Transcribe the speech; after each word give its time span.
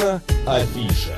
Наша 0.00 0.22
афиша. 0.46 1.14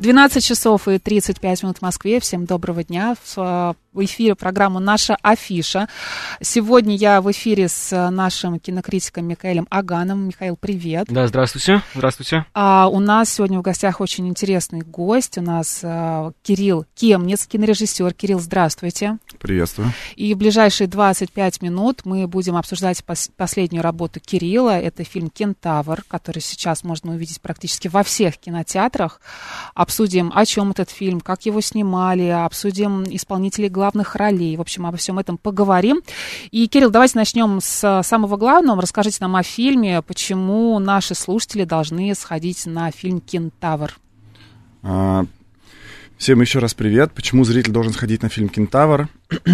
12 0.00 0.44
часов 0.44 0.88
и 0.88 0.98
35 0.98 1.62
минут 1.62 1.78
в 1.78 1.82
Москве. 1.82 2.18
Всем 2.18 2.46
доброго 2.46 2.82
дня. 2.82 3.14
В 3.24 3.76
в 3.96 4.04
эфире 4.04 4.34
программу 4.34 4.78
«Наша 4.78 5.16
афиша». 5.22 5.88
Сегодня 6.42 6.94
я 6.94 7.22
в 7.22 7.30
эфире 7.30 7.66
с 7.66 8.10
нашим 8.10 8.60
кинокритиком 8.60 9.24
Михаилом 9.24 9.66
Аганом. 9.70 10.26
Михаил, 10.26 10.56
привет. 10.56 11.06
Да, 11.08 11.26
здравствуйте. 11.26 11.80
Здравствуйте. 11.94 12.44
А, 12.52 12.88
у 12.88 13.00
нас 13.00 13.32
сегодня 13.32 13.58
в 13.58 13.62
гостях 13.62 14.02
очень 14.02 14.28
интересный 14.28 14.82
гость. 14.82 15.38
У 15.38 15.40
нас 15.40 15.80
а, 15.82 16.32
Кирилл 16.42 16.84
Кемнец, 16.94 17.46
кинорежиссер. 17.46 18.12
Кирилл, 18.12 18.38
здравствуйте. 18.38 19.16
Приветствую. 19.40 19.90
И 20.14 20.34
в 20.34 20.36
ближайшие 20.36 20.88
25 20.88 21.62
минут 21.62 22.02
мы 22.04 22.26
будем 22.26 22.56
обсуждать 22.56 23.02
пос- 23.06 23.30
последнюю 23.34 23.82
работу 23.82 24.20
Кирилла. 24.20 24.78
Это 24.78 25.04
фильм 25.04 25.30
«Кентавр», 25.30 26.04
который 26.06 26.40
сейчас 26.40 26.84
можно 26.84 27.12
увидеть 27.12 27.40
практически 27.40 27.88
во 27.88 28.02
всех 28.02 28.36
кинотеатрах. 28.36 29.22
Обсудим, 29.74 30.30
о 30.34 30.44
чем 30.44 30.72
этот 30.72 30.90
фильм, 30.90 31.22
как 31.22 31.46
его 31.46 31.62
снимали, 31.62 32.24
обсудим 32.28 33.04
исполнителей 33.04 33.70
главных 33.70 33.85
главных 33.86 34.16
ролей. 34.16 34.56
В 34.56 34.60
общем, 34.60 34.84
обо 34.86 34.96
всем 34.96 35.18
этом 35.18 35.38
поговорим. 35.38 36.02
И, 36.50 36.66
Кирилл, 36.66 36.90
давайте 36.90 37.16
начнем 37.18 37.60
с 37.60 38.02
самого 38.02 38.36
главного. 38.36 38.82
Расскажите 38.82 39.18
нам 39.20 39.36
о 39.36 39.42
фильме, 39.44 40.02
почему 40.02 40.78
наши 40.80 41.14
слушатели 41.14 41.64
должны 41.64 42.12
сходить 42.16 42.66
на 42.66 42.90
фильм 42.90 43.20
«Кентавр». 43.20 43.96
А, 44.82 45.24
всем 46.18 46.40
еще 46.40 46.58
раз 46.58 46.74
привет. 46.74 47.12
Почему 47.12 47.44
зритель 47.44 47.72
должен 47.72 47.92
сходить 47.92 48.22
на 48.22 48.28
фильм 48.28 48.48
«Кентавр»? 48.48 49.08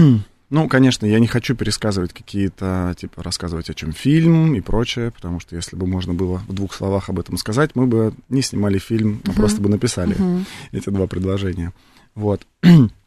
Ну, 0.52 0.68
конечно, 0.68 1.06
я 1.06 1.18
не 1.18 1.26
хочу 1.26 1.56
пересказывать 1.56 2.12
какие-то, 2.12 2.94
типа, 2.98 3.22
рассказывать, 3.22 3.70
о 3.70 3.74
чем 3.74 3.94
фильм 3.94 4.54
и 4.54 4.60
прочее, 4.60 5.10
потому 5.10 5.40
что 5.40 5.56
если 5.56 5.76
бы 5.76 5.86
можно 5.86 6.12
было 6.12 6.42
в 6.46 6.52
двух 6.52 6.74
словах 6.74 7.08
об 7.08 7.18
этом 7.18 7.38
сказать, 7.38 7.70
мы 7.74 7.86
бы 7.86 8.12
не 8.28 8.42
снимали 8.42 8.76
фильм, 8.76 9.22
а 9.24 9.28
uh-huh. 9.28 9.34
просто 9.34 9.62
бы 9.62 9.70
написали 9.70 10.14
uh-huh. 10.14 10.44
эти 10.72 10.90
два 10.90 11.06
предложения. 11.06 11.72
Вот. 12.14 12.46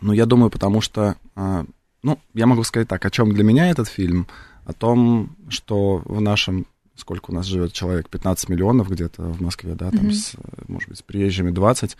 Ну, 0.00 0.12
я 0.12 0.26
думаю, 0.26 0.50
потому 0.50 0.80
что, 0.80 1.16
а, 1.34 1.64
ну, 2.02 2.18
я 2.34 2.46
могу 2.46 2.64
сказать 2.64 2.88
так, 2.88 3.04
о 3.04 3.10
чем 3.10 3.32
для 3.32 3.44
меня 3.44 3.70
этот 3.70 3.88
фильм, 3.88 4.26
о 4.64 4.72
том, 4.72 5.36
что 5.48 6.02
в 6.04 6.20
нашем, 6.20 6.66
сколько 6.96 7.30
у 7.30 7.34
нас 7.34 7.46
живет 7.46 7.72
человек, 7.72 8.08
15 8.08 8.48
миллионов 8.48 8.88
где-то 8.88 9.22
в 9.22 9.40
Москве, 9.40 9.74
да, 9.74 9.90
там, 9.90 10.06
mm-hmm. 10.06 10.12
с, 10.12 10.34
может 10.68 10.88
быть, 10.88 10.98
с 10.98 11.02
приезжими 11.02 11.50
20, 11.50 11.96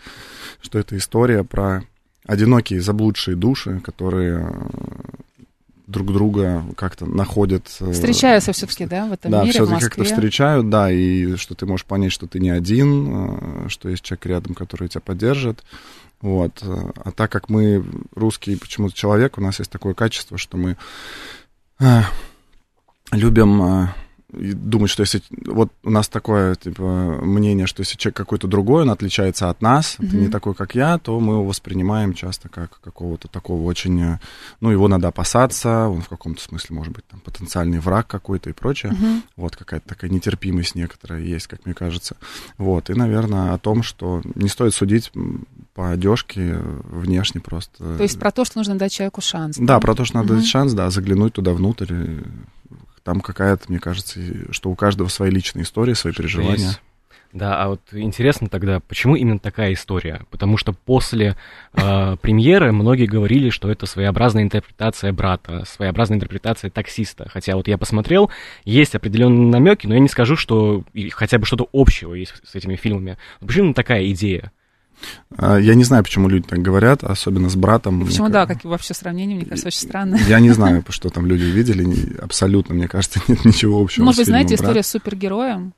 что 0.61 0.79
это 0.79 0.97
история 0.97 1.43
про 1.43 1.83
одинокие 2.25 2.81
заблудшие 2.81 3.35
души, 3.35 3.79
которые 3.79 4.45
а, 4.45 4.69
друг 5.87 6.13
друга 6.13 6.63
как-то 6.77 7.05
находят. 7.05 7.67
Э, 7.81 7.91
Встречаются 7.91 8.53
все-таки, 8.53 8.85
да, 8.85 9.07
в 9.07 9.13
этом 9.13 9.31
да, 9.31 9.41
мире, 9.41 9.51
все-таки 9.51 9.81
как-то 9.81 10.03
встречают, 10.05 10.69
да, 10.69 10.91
и 10.91 11.35
что 11.35 11.55
ты 11.55 11.65
можешь 11.65 11.85
понять, 11.85 12.13
что 12.13 12.27
ты 12.27 12.39
не 12.39 12.49
один, 12.49 13.67
что 13.67 13.89
есть 13.89 14.03
человек 14.03 14.25
рядом, 14.27 14.53
который 14.53 14.87
тебя 14.87 15.01
поддержит. 15.01 15.63
Вот. 16.21 16.63
А 16.63 17.11
так 17.11 17.31
как 17.31 17.49
мы 17.49 17.83
русский 18.13 18.55
почему-то 18.55 18.95
человек, 18.95 19.37
у 19.37 19.41
нас 19.41 19.59
есть 19.59 19.71
такое 19.71 19.93
качество, 19.93 20.37
что 20.37 20.57
мы 20.57 20.77
э, 21.79 22.01
любим 23.11 23.61
э, 23.61 23.87
думать, 24.31 24.89
что 24.89 25.01
если... 25.01 25.21
Вот 25.45 25.71
у 25.83 25.89
нас 25.89 26.07
такое, 26.07 26.55
типа, 26.55 27.19
мнение, 27.21 27.67
что 27.67 27.81
если 27.81 27.97
человек 27.97 28.17
какой-то 28.17 28.47
другой, 28.47 28.83
он 28.83 28.89
отличается 28.89 29.49
от 29.49 29.61
нас, 29.61 29.97
mm-hmm. 29.97 30.07
это 30.07 30.15
не 30.15 30.27
такой, 30.29 30.53
как 30.53 30.75
я, 30.75 30.97
то 30.97 31.19
мы 31.19 31.33
его 31.33 31.45
воспринимаем 31.45 32.13
часто 32.13 32.49
как 32.49 32.79
какого-то 32.79 33.27
такого 33.27 33.63
очень... 33.63 34.01
Э, 34.01 34.19
ну, 34.61 34.69
его 34.69 34.87
надо 34.87 35.09
опасаться, 35.09 35.87
он 35.87 36.01
в 36.01 36.09
каком-то 36.09 36.41
смысле 36.41 36.75
может 36.75 36.93
быть 36.93 37.05
там 37.07 37.19
потенциальный 37.19 37.79
враг 37.79 38.07
какой-то 38.07 38.49
и 38.49 38.53
прочее. 38.53 38.93
Mm-hmm. 38.93 39.21
Вот 39.35 39.55
какая-то 39.55 39.87
такая 39.89 40.09
нетерпимость 40.09 40.75
некоторая 40.75 41.21
есть, 41.21 41.47
как 41.47 41.65
мне 41.65 41.73
кажется. 41.73 42.15
Вот, 42.57 42.89
и, 42.89 42.93
наверное, 42.93 43.53
о 43.53 43.57
том, 43.57 43.83
что 43.83 44.21
не 44.35 44.47
стоит 44.49 44.73
судить 44.73 45.11
по 45.73 45.91
одежке 45.91 46.57
внешне 46.83 47.41
просто. 47.41 47.97
То 47.97 48.03
есть 48.03 48.19
про 48.19 48.31
то, 48.31 48.45
что 48.45 48.57
нужно 48.57 48.77
дать 48.77 48.91
человеку 48.91 49.21
шанс. 49.21 49.57
Да, 49.57 49.65
да? 49.65 49.79
про 49.79 49.95
то, 49.95 50.05
что 50.05 50.17
надо 50.17 50.33
mm-hmm. 50.33 50.37
дать 50.37 50.47
шанс, 50.47 50.73
да, 50.73 50.89
заглянуть 50.89 51.33
туда 51.33 51.53
внутрь 51.53 51.93
там 53.03 53.21
какая-то, 53.21 53.65
мне 53.69 53.79
кажется, 53.79 54.19
что 54.51 54.69
у 54.69 54.75
каждого 54.75 55.07
свои 55.07 55.31
личные 55.31 55.63
истории, 55.63 55.93
свои 55.93 56.13
что 56.13 56.21
переживания. 56.21 56.67
Есть. 56.67 56.81
Да, 57.33 57.63
а 57.63 57.69
вот 57.69 57.81
интересно 57.93 58.49
тогда, 58.49 58.81
почему 58.81 59.15
именно 59.15 59.39
такая 59.39 59.71
история? 59.71 60.25
Потому 60.31 60.57
что 60.57 60.73
после 60.73 61.37
э, 61.73 62.17
премьеры 62.21 62.73
многие 62.73 63.05
говорили, 63.05 63.49
что 63.49 63.71
это 63.71 63.85
своеобразная 63.85 64.43
интерпретация 64.43 65.13
брата, 65.13 65.63
своеобразная 65.65 66.17
интерпретация 66.17 66.69
таксиста. 66.69 67.29
Хотя 67.29 67.55
вот 67.55 67.69
я 67.69 67.77
посмотрел, 67.77 68.29
есть 68.65 68.95
определенные 68.95 69.47
намеки, 69.47 69.87
но 69.87 69.93
я 69.93 70.01
не 70.01 70.09
скажу, 70.09 70.35
что 70.35 70.83
хотя 71.11 71.39
бы 71.39 71.45
что-то 71.45 71.69
общего 71.71 72.15
есть 72.15 72.33
с 72.43 72.53
этими 72.53 72.75
фильмами. 72.75 73.17
Почему 73.39 73.73
такая 73.73 74.11
идея? 74.11 74.51
А, 75.37 75.57
я 75.57 75.75
не 75.75 75.83
знаю, 75.83 76.03
почему 76.03 76.27
люди 76.27 76.47
так 76.47 76.59
говорят, 76.59 77.03
особенно 77.03 77.49
с 77.49 77.55
братом. 77.55 78.05
Почему, 78.05 78.29
да, 78.29 78.45
как 78.45 78.63
вообще 78.63 78.93
сравнение, 78.93 79.37
мне 79.37 79.45
кажется, 79.45 79.67
очень 79.67 79.87
странно. 79.87 80.17
Я 80.27 80.39
не 80.39 80.49
знаю, 80.51 80.83
что 80.89 81.09
там 81.09 81.25
люди 81.25 81.43
видели, 81.43 82.17
абсолютно, 82.21 82.75
мне 82.75 82.87
кажется, 82.87 83.21
нет 83.27 83.45
ничего 83.45 83.81
общего 83.81 84.03
Может 84.05 84.19
быть, 84.19 84.27
знаете, 84.27 84.55
история 84.55 84.83
с 84.83 84.87
супергероем? 84.87 85.73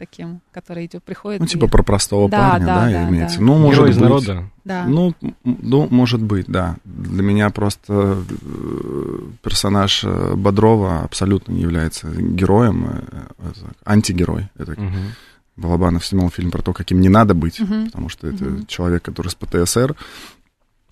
таким, 0.00 0.40
который 0.50 0.86
идет, 0.86 1.04
приходит. 1.04 1.40
Ну, 1.40 1.46
типа 1.46 1.66
и... 1.66 1.68
про 1.68 1.82
простого 1.82 2.30
да, 2.30 2.52
парня, 2.52 2.66
да, 2.66 2.74
да, 2.86 2.90
да 2.90 3.08
имеется. 3.10 3.38
Да. 3.38 3.44
Ну, 3.44 3.58
может 3.58 3.74
Герой 3.74 3.88
быть. 3.88 3.96
из 3.96 4.00
народа. 4.00 4.50
Да. 4.64 4.84
Ну, 4.86 5.14
ну, 5.44 5.88
может 5.90 6.22
быть, 6.22 6.46
да. 6.48 6.76
Для 6.84 7.22
меня 7.22 7.50
просто 7.50 8.16
э, 8.42 9.20
персонаж 9.42 10.02
э, 10.04 10.34
Бодрова 10.36 11.02
абсолютно 11.02 11.52
не 11.52 11.60
является 11.60 12.08
героем, 12.10 12.86
э, 12.88 13.50
антигерой. 13.84 14.48
Это 14.56 14.72
угу. 14.72 14.80
Балабанов 15.60 16.04
снимал 16.06 16.30
фильм 16.30 16.50
про 16.50 16.62
то, 16.62 16.72
каким 16.72 17.00
не 17.00 17.08
надо 17.08 17.34
быть, 17.34 17.60
uh-huh. 17.60 17.86
потому 17.86 18.08
что 18.08 18.26
это 18.26 18.44
uh-huh. 18.44 18.66
человек, 18.66 19.02
который 19.02 19.28
с 19.28 19.34
ПТСР, 19.34 19.94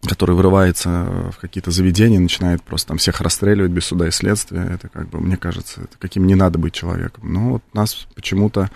который 0.07 0.37
вырывается 0.37 1.33
в 1.33 1.39
какие-то 1.41 1.71
заведения, 1.71 2.21
начинает 2.21 2.63
просто 2.63 2.89
там 2.89 2.99
всех 2.99 3.21
расстреливать 3.21 3.73
без 3.73 3.87
суда 3.87 4.07
и 4.07 4.11
следствия. 4.11 4.61
Это 4.61 4.89
как 4.89 5.09
бы, 5.09 5.21
мне 5.21 5.37
кажется, 5.37 5.83
это 5.83 5.97
каким 5.99 6.27
не 6.27 6.35
надо 6.35 6.59
быть 6.59 6.75
человеком. 6.75 7.33
Но 7.33 7.51
вот 7.53 7.63
нас 7.73 8.07
почему-то 8.15 8.71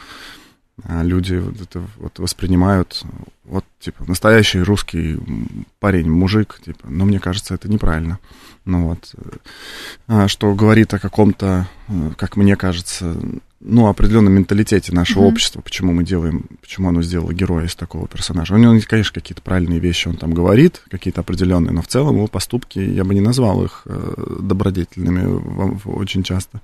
а, 0.84 1.02
люди 1.02 1.34
вот 1.34 1.60
это 1.60 1.82
вот 1.98 2.18
воспринимают 2.18 3.04
вот 3.44 3.64
типа 3.78 4.04
настоящий 4.06 4.60
русский 4.60 5.18
парень, 5.78 6.10
мужик, 6.10 6.58
типа, 6.64 6.88
но 6.88 7.04
мне 7.04 7.20
кажется, 7.20 7.54
это 7.54 7.68
неправильно. 7.68 8.18
Ну 8.64 8.88
вот, 8.88 9.14
а, 10.08 10.28
что 10.28 10.54
говорит 10.54 10.94
о 10.94 10.98
каком-то, 10.98 11.68
э, 11.88 12.10
как 12.16 12.36
мне 12.36 12.56
кажется, 12.56 13.16
ну, 13.64 13.86
определенном 13.86 14.32
менталитете 14.34 14.92
нашего 14.92 15.22
mm-hmm. 15.22 15.28
общества, 15.28 15.60
почему 15.60 15.92
мы 15.92 16.04
делаем, 16.04 16.46
почему 16.60 16.88
оно 16.88 17.02
сделало 17.02 17.32
героя 17.32 17.66
из 17.66 17.74
такого 17.74 18.08
персонажа. 18.08 18.54
У 18.54 18.58
него, 18.58 18.78
конечно, 18.88 19.14
какие-то 19.14 19.42
правильные 19.42 19.78
вещи 19.78 20.08
он 20.08 20.16
там 20.16 20.34
говорит, 20.34 20.82
какие-то 20.90 21.20
определенные, 21.20 21.72
но 21.72 21.82
в 21.82 21.86
целом 21.86 22.16
его 22.16 22.26
поступки, 22.26 22.78
я 22.78 23.04
бы 23.04 23.14
не 23.14 23.20
назвал 23.20 23.64
их 23.64 23.82
э, 23.86 24.36
добродетельными 24.40 25.80
очень 25.84 26.22
часто, 26.22 26.60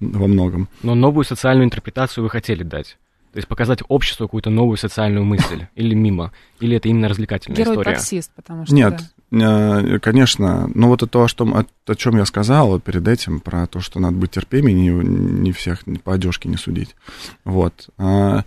во 0.00 0.26
многом. 0.26 0.68
Но 0.82 0.94
новую 0.94 1.24
социальную 1.24 1.66
интерпретацию 1.66 2.24
вы 2.24 2.30
хотели 2.30 2.62
дать? 2.62 2.96
То 3.32 3.36
есть 3.36 3.48
показать 3.48 3.80
обществу 3.88 4.26
какую-то 4.26 4.48
новую 4.48 4.78
социальную 4.78 5.24
мысль 5.24 5.66
или 5.74 5.94
мимо, 5.94 6.32
или 6.60 6.76
это 6.76 6.88
именно 6.88 7.08
развлекательная 7.08 7.58
Герой 7.58 7.74
история? 7.74 7.94
таксист, 7.94 8.32
потому 8.34 8.64
что... 8.64 8.74
Нет, 8.74 9.00
Э, 9.00 9.17
конечно, 9.30 10.70
но 10.74 10.88
вот 10.88 11.08
то, 11.10 11.28
что, 11.28 11.44
о, 11.44 11.66
о 11.86 11.94
чем 11.94 12.16
я 12.16 12.24
сказал 12.24 12.80
перед 12.80 13.06
этим, 13.06 13.40
про 13.40 13.66
то, 13.66 13.80
что 13.80 14.00
надо 14.00 14.16
быть 14.16 14.30
терпимее, 14.30 14.74
не, 14.74 14.88
не 14.88 15.52
всех 15.52 15.84
по 16.02 16.14
одежке 16.14 16.48
не 16.48 16.56
судить. 16.56 16.96
Вот. 17.44 17.90
А, 17.98 18.44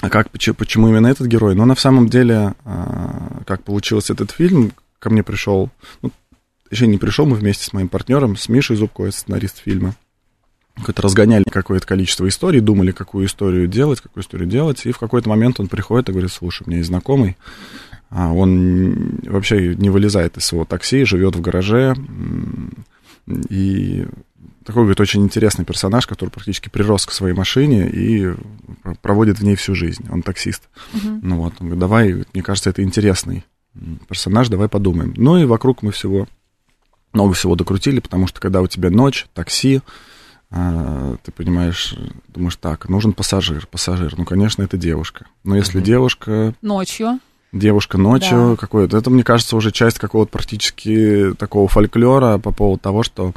а 0.00 0.10
как, 0.10 0.30
почему 0.30 0.88
именно 0.88 1.08
этот 1.08 1.26
герой? 1.26 1.54
Ну, 1.54 1.64
на 1.66 1.76
самом 1.76 2.08
деле, 2.08 2.54
а, 2.64 3.42
как 3.46 3.62
получился 3.62 4.14
этот 4.14 4.30
фильм, 4.30 4.72
ко 4.98 5.10
мне 5.10 5.22
пришел, 5.22 5.70
ну, 6.00 6.10
еще 6.70 6.86
не 6.86 6.98
пришел, 6.98 7.26
мы 7.26 7.36
вместе 7.36 7.64
с 7.64 7.72
моим 7.72 7.88
партнером, 7.88 8.36
с 8.36 8.48
Мишей 8.48 8.76
Зубко, 8.76 9.10
сценарист 9.10 9.58
фильма, 9.58 9.94
какое-то 10.76 11.02
разгоняли 11.02 11.44
какое-то 11.44 11.86
количество 11.86 12.26
историй, 12.26 12.60
думали, 12.60 12.90
какую 12.90 13.26
историю 13.26 13.68
делать, 13.68 14.00
какую 14.00 14.22
историю 14.22 14.48
делать, 14.48 14.86
и 14.86 14.92
в 14.92 14.98
какой-то 14.98 15.28
момент 15.28 15.60
он 15.60 15.68
приходит 15.68 16.08
и 16.08 16.12
говорит, 16.12 16.32
слушай, 16.32 16.64
у 16.64 16.70
меня 16.70 16.78
есть 16.78 16.88
знакомый, 16.88 17.36
он 18.14 19.18
вообще 19.24 19.74
не 19.74 19.90
вылезает 19.90 20.36
из 20.36 20.44
своего 20.44 20.64
такси, 20.64 21.04
живет 21.04 21.34
в 21.34 21.40
гараже. 21.40 21.96
И 23.48 24.06
такой, 24.64 24.82
говорит, 24.82 25.00
очень 25.00 25.22
интересный 25.22 25.64
персонаж, 25.64 26.06
который 26.06 26.30
практически 26.30 26.68
прирос 26.68 27.06
к 27.06 27.12
своей 27.12 27.34
машине 27.34 27.88
и 27.88 28.32
проводит 29.02 29.38
в 29.38 29.44
ней 29.44 29.56
всю 29.56 29.74
жизнь. 29.74 30.06
Он 30.10 30.22
таксист. 30.22 30.68
Uh-huh. 30.92 31.18
Ну 31.22 31.36
вот, 31.38 31.54
он 31.58 31.66
говорит, 31.66 31.80
давай, 31.80 32.24
мне 32.32 32.42
кажется, 32.42 32.70
это 32.70 32.82
интересный 32.82 33.44
персонаж, 34.08 34.48
давай 34.48 34.68
подумаем. 34.68 35.12
Ну 35.16 35.36
и 35.36 35.44
вокруг 35.44 35.82
мы 35.82 35.90
всего, 35.90 36.28
много 37.12 37.34
всего 37.34 37.56
докрутили, 37.56 38.00
потому 38.00 38.26
что 38.26 38.40
когда 38.40 38.62
у 38.62 38.66
тебя 38.66 38.90
ночь, 38.90 39.26
такси, 39.34 39.80
а, 40.50 41.16
ты 41.24 41.32
понимаешь, 41.32 41.94
думаешь, 42.28 42.56
так, 42.56 42.88
нужен 42.88 43.12
пассажир, 43.12 43.66
пассажир. 43.66 44.14
Ну, 44.16 44.24
конечно, 44.24 44.62
это 44.62 44.76
девушка. 44.76 45.26
Но 45.42 45.56
если 45.56 45.80
uh-huh. 45.80 45.84
девушка... 45.84 46.54
Ночью? 46.62 47.18
Девушка 47.54 47.96
ночью 47.96 48.50
да. 48.50 48.56
какое-то. 48.56 48.98
Это, 48.98 49.10
мне 49.10 49.24
кажется, 49.24 49.56
уже 49.56 49.70
часть 49.70 49.98
какого-то 49.98 50.30
практически 50.30 51.32
такого 51.38 51.68
фольклора 51.68 52.38
по 52.38 52.50
поводу 52.50 52.80
того, 52.80 53.02
что 53.02 53.32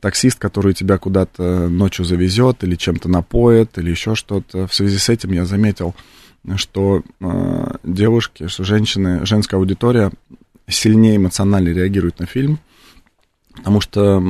таксист, 0.00 0.38
который 0.38 0.74
тебя 0.74 0.98
куда-то 0.98 1.68
ночью 1.68 2.04
завезет 2.04 2.62
или 2.64 2.76
чем-то 2.76 3.08
напоит 3.08 3.78
или 3.78 3.90
еще 3.90 4.14
что-то. 4.14 4.66
В 4.66 4.74
связи 4.74 4.98
с 4.98 5.08
этим 5.08 5.32
я 5.32 5.44
заметил, 5.44 5.94
что 6.56 7.02
э, 7.20 7.74
девушки, 7.84 8.48
что 8.48 8.64
женщины, 8.64 9.24
женская 9.24 9.56
аудитория 9.56 10.10
сильнее 10.68 11.16
эмоционально 11.16 11.68
реагирует 11.68 12.18
на 12.18 12.26
фильм, 12.26 12.58
потому 13.54 13.80
что 13.80 14.22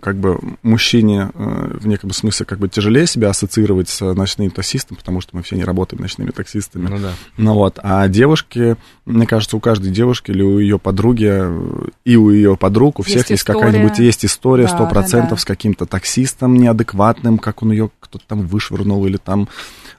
как 0.00 0.16
бы 0.16 0.38
мужчине 0.62 1.30
э, 1.34 1.76
в 1.80 1.86
неком 1.86 2.10
смысле 2.12 2.46
как 2.46 2.58
бы 2.58 2.68
тяжелее 2.68 3.06
себя 3.06 3.30
ассоциировать 3.30 3.88
с 3.88 4.00
ночным 4.14 4.50
таксистом, 4.50 4.96
потому 4.96 5.20
что 5.20 5.36
мы 5.36 5.42
все 5.42 5.56
не 5.56 5.64
работаем 5.64 6.02
ночными 6.02 6.30
таксистами. 6.30 6.88
Ну 6.88 6.98
да. 6.98 7.12
Ну 7.36 7.54
вот, 7.54 7.78
а 7.82 8.06
девушки, 8.08 8.76
мне 9.04 9.26
кажется, 9.26 9.56
у 9.56 9.60
каждой 9.60 9.90
девушки 9.90 10.30
или 10.30 10.42
у 10.42 10.58
ее 10.58 10.78
подруги 10.78 11.42
и 12.04 12.16
у 12.16 12.30
ее 12.30 12.56
подруг, 12.56 12.98
у 12.98 13.02
всех 13.02 13.18
есть, 13.18 13.30
есть 13.30 13.44
какая-нибудь 13.44 13.98
есть 13.98 14.24
история 14.24 14.68
сто 14.68 14.86
процентов 14.86 15.30
да, 15.30 15.36
да. 15.36 15.42
с 15.42 15.44
каким-то 15.44 15.86
таксистом 15.86 16.54
неадекватным, 16.54 17.38
как 17.38 17.62
он 17.62 17.72
ее 17.72 17.90
кто-то 18.00 18.24
там 18.26 18.46
вышвырнул 18.46 19.06
или 19.06 19.16
там 19.16 19.48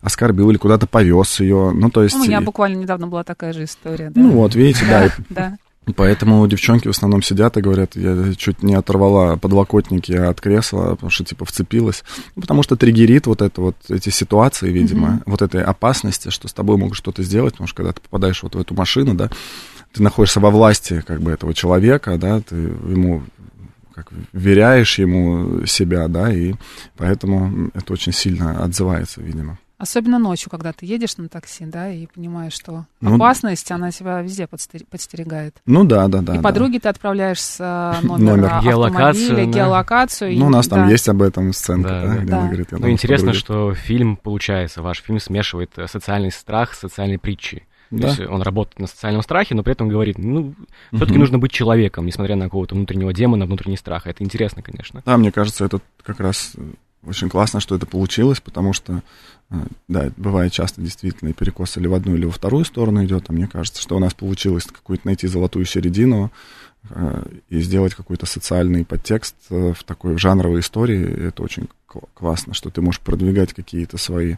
оскорбил 0.02 0.50
или 0.50 0.58
куда-то 0.58 0.88
повез 0.88 1.40
ее. 1.40 1.72
Ну, 1.72 1.90
то 1.90 2.04
есть... 2.04 2.16
У 2.16 2.24
меня 2.24 2.42
буквально 2.42 2.78
недавно 2.78 3.08
была 3.08 3.24
такая 3.24 3.54
же 3.54 3.64
история. 3.64 4.10
Да? 4.10 4.22
Ну 4.22 4.32
вот, 4.32 4.56
видите, 4.56 4.86
да. 4.88 5.12
да. 5.30 5.58
Поэтому 5.96 6.46
девчонки 6.48 6.88
в 6.88 6.92
основном 6.92 7.22
сидят 7.22 7.58
и 7.58 7.62
говорят, 7.62 7.96
я 7.96 8.34
чуть 8.36 8.62
не 8.64 8.76
оторвала 8.76 9.38
подлокотники 9.38 10.12
от 10.12 10.42
кресла, 10.42 10.92
потому 10.92 11.10
что 11.10 11.24
типа 11.24 11.46
вцепилась. 11.46 12.04
Ну, 12.36 12.42
потому 12.42 12.64
что 12.64 12.76
триггерит 12.76 13.28
вот 13.28 13.42
это 13.42 13.62
вот 13.62 13.76
эти 13.90 14.10
ситуации, 14.10 14.70
видимо, 14.70 15.08
mm-hmm. 15.08 15.24
вот 15.26 15.42
этой 15.42 15.64
опасности, 15.64 16.30
что 16.30 16.48
с 16.48 16.54
тобой 16.54 16.78
могут 16.78 16.98
что-то 16.98 17.24
сделать, 17.24 17.54
потому 17.54 17.68
что 17.68 17.78
когда 17.78 17.94
ты 17.94 18.02
попадаешь 18.02 18.44
вот 18.44 18.56
в 18.56 18.60
эту 18.60 18.76
машину, 18.76 19.14
да, 19.14 19.30
ты 19.94 20.04
находишься 20.04 20.40
во 20.40 20.52
власти 20.52 21.04
как 21.06 21.22
бы 21.22 21.32
этого 21.32 21.54
человека, 21.54 22.18
да, 22.18 22.42
ты 22.42 22.56
ему 22.56 23.24
как 23.96 24.10
веряешь 24.32 25.00
ему 25.00 25.66
себя, 25.66 26.08
да, 26.08 26.32
и 26.32 26.54
поэтому 26.98 27.72
это 27.74 27.94
очень 27.94 28.14
сильно 28.14 28.64
отзывается, 28.64 29.22
видимо. 29.22 29.58
Особенно 29.78 30.18
ночью, 30.18 30.50
когда 30.50 30.74
ты 30.74 30.88
едешь 30.88 31.18
на 31.18 31.30
такси, 31.30 31.66
да, 31.66 31.90
и 31.90 32.08
понимаешь, 32.08 32.54
что 32.54 32.86
ну, 33.00 33.16
опасность, 33.16 33.72
она 33.72 33.92
тебя 33.92 34.22
везде 34.22 34.48
подстерегает. 34.48 35.56
Ну 35.68 35.84
да, 35.84 36.08
да, 36.08 36.22
да. 36.22 36.34
И 36.34 36.38
да. 36.38 36.42
подруги 36.42 36.80
ты 36.80 36.90
отправляешь 36.90 37.40
с 37.40 37.58
э, 37.60 38.06
номера 38.06 38.36
Номер. 38.36 38.64
геолокацию, 38.64 39.36
да. 39.36 39.46
геолокацию. 39.46 40.36
Ну, 40.36 40.46
и, 40.46 40.48
у 40.48 40.50
нас 40.50 40.68
там 40.68 40.86
да. 40.86 40.92
есть 40.92 41.08
об 41.10 41.22
этом 41.22 41.54
сценка, 41.54 41.90
да, 41.90 42.02
да, 42.02 42.16
да. 42.16 42.26
да. 42.26 42.48
говорит, 42.48 42.72
я 42.72 42.78
Ну, 42.80 42.90
интересно, 42.90 43.34
что 43.34 43.76
фильм, 43.76 44.18
получается, 44.18 44.82
ваш 44.82 45.04
фильм 45.04 45.20
смешивает 45.20 45.72
э, 45.78 45.88
социальный 45.88 46.32
страх 46.32 46.74
с 46.74 46.80
социальной 46.80 47.20
притчей. 47.20 47.68
Да. 47.92 48.02
То 48.02 48.08
есть 48.08 48.20
он 48.32 48.42
работает 48.42 48.80
на 48.80 48.88
социальном 48.88 49.22
страхе, 49.22 49.56
но 49.56 49.64
при 49.64 49.74
этом 49.74 49.90
говорит, 49.90 50.18
ну, 50.18 50.56
все-таки 50.92 51.14
угу. 51.14 51.22
нужно 51.22 51.38
быть 51.38 51.52
человеком, 51.52 52.06
несмотря 52.06 52.36
на 52.36 52.46
какого-то 52.46 52.76
внутреннего 52.76 53.14
демона, 53.14 53.46
внутренний 53.46 53.78
страх. 53.78 54.08
Это 54.08 54.24
интересно, 54.24 54.62
конечно. 54.62 55.04
Да, 55.06 55.18
мне 55.18 55.32
кажется, 55.32 55.66
это 55.66 55.80
как 56.04 56.20
раз 56.20 56.54
очень 57.06 57.30
классно, 57.30 57.60
что 57.60 57.76
это 57.76 57.86
получилось, 57.86 58.40
потому 58.42 58.74
что, 58.74 59.02
э, 59.50 59.56
да, 59.88 60.12
бывает 60.18 60.52
часто 60.52 60.82
действительно 60.82 61.30
и 61.30 61.34
перекос 61.34 61.78
или 61.78 61.88
в 61.88 61.94
одну, 61.94 62.16
или 62.16 62.26
во 62.26 62.32
вторую 62.32 62.66
сторону 62.66 63.04
идет, 63.06 63.26
а 63.30 63.34
мне 63.34 63.48
кажется, 63.48 63.82
что 63.82 63.96
у 63.96 64.00
нас 64.00 64.14
получилось 64.14 64.66
какую-то 64.66 65.08
найти 65.08 65.28
золотую 65.28 65.66
середину 65.66 66.32
э, 66.90 67.24
и 67.50 67.60
сделать 67.62 67.96
какой-то 67.96 68.26
социальный 68.26 68.84
подтекст 68.84 69.36
э, 69.50 69.74
в 69.74 69.84
такой 69.84 70.18
жанровой 70.18 70.62
истории. 70.62 71.28
Это 71.28 71.44
очень 71.44 71.68
классно, 72.14 72.54
что 72.54 72.70
ты 72.70 72.82
можешь 72.82 73.02
продвигать 73.02 73.54
какие-то 73.54 73.98
свои 73.98 74.36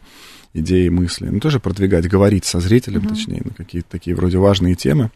идеи, 0.54 0.88
мысли. 0.88 1.28
Ну, 1.28 1.40
тоже 1.40 1.60
продвигать, 1.60 2.08
говорить 2.08 2.44
со 2.44 2.60
зрителем, 2.60 3.02
mm-hmm. 3.02 3.08
точнее, 3.08 3.42
на 3.44 3.54
какие-то 3.54 3.88
такие 3.90 4.14
вроде 4.14 4.38
важные 4.38 4.74
темы 4.74 5.10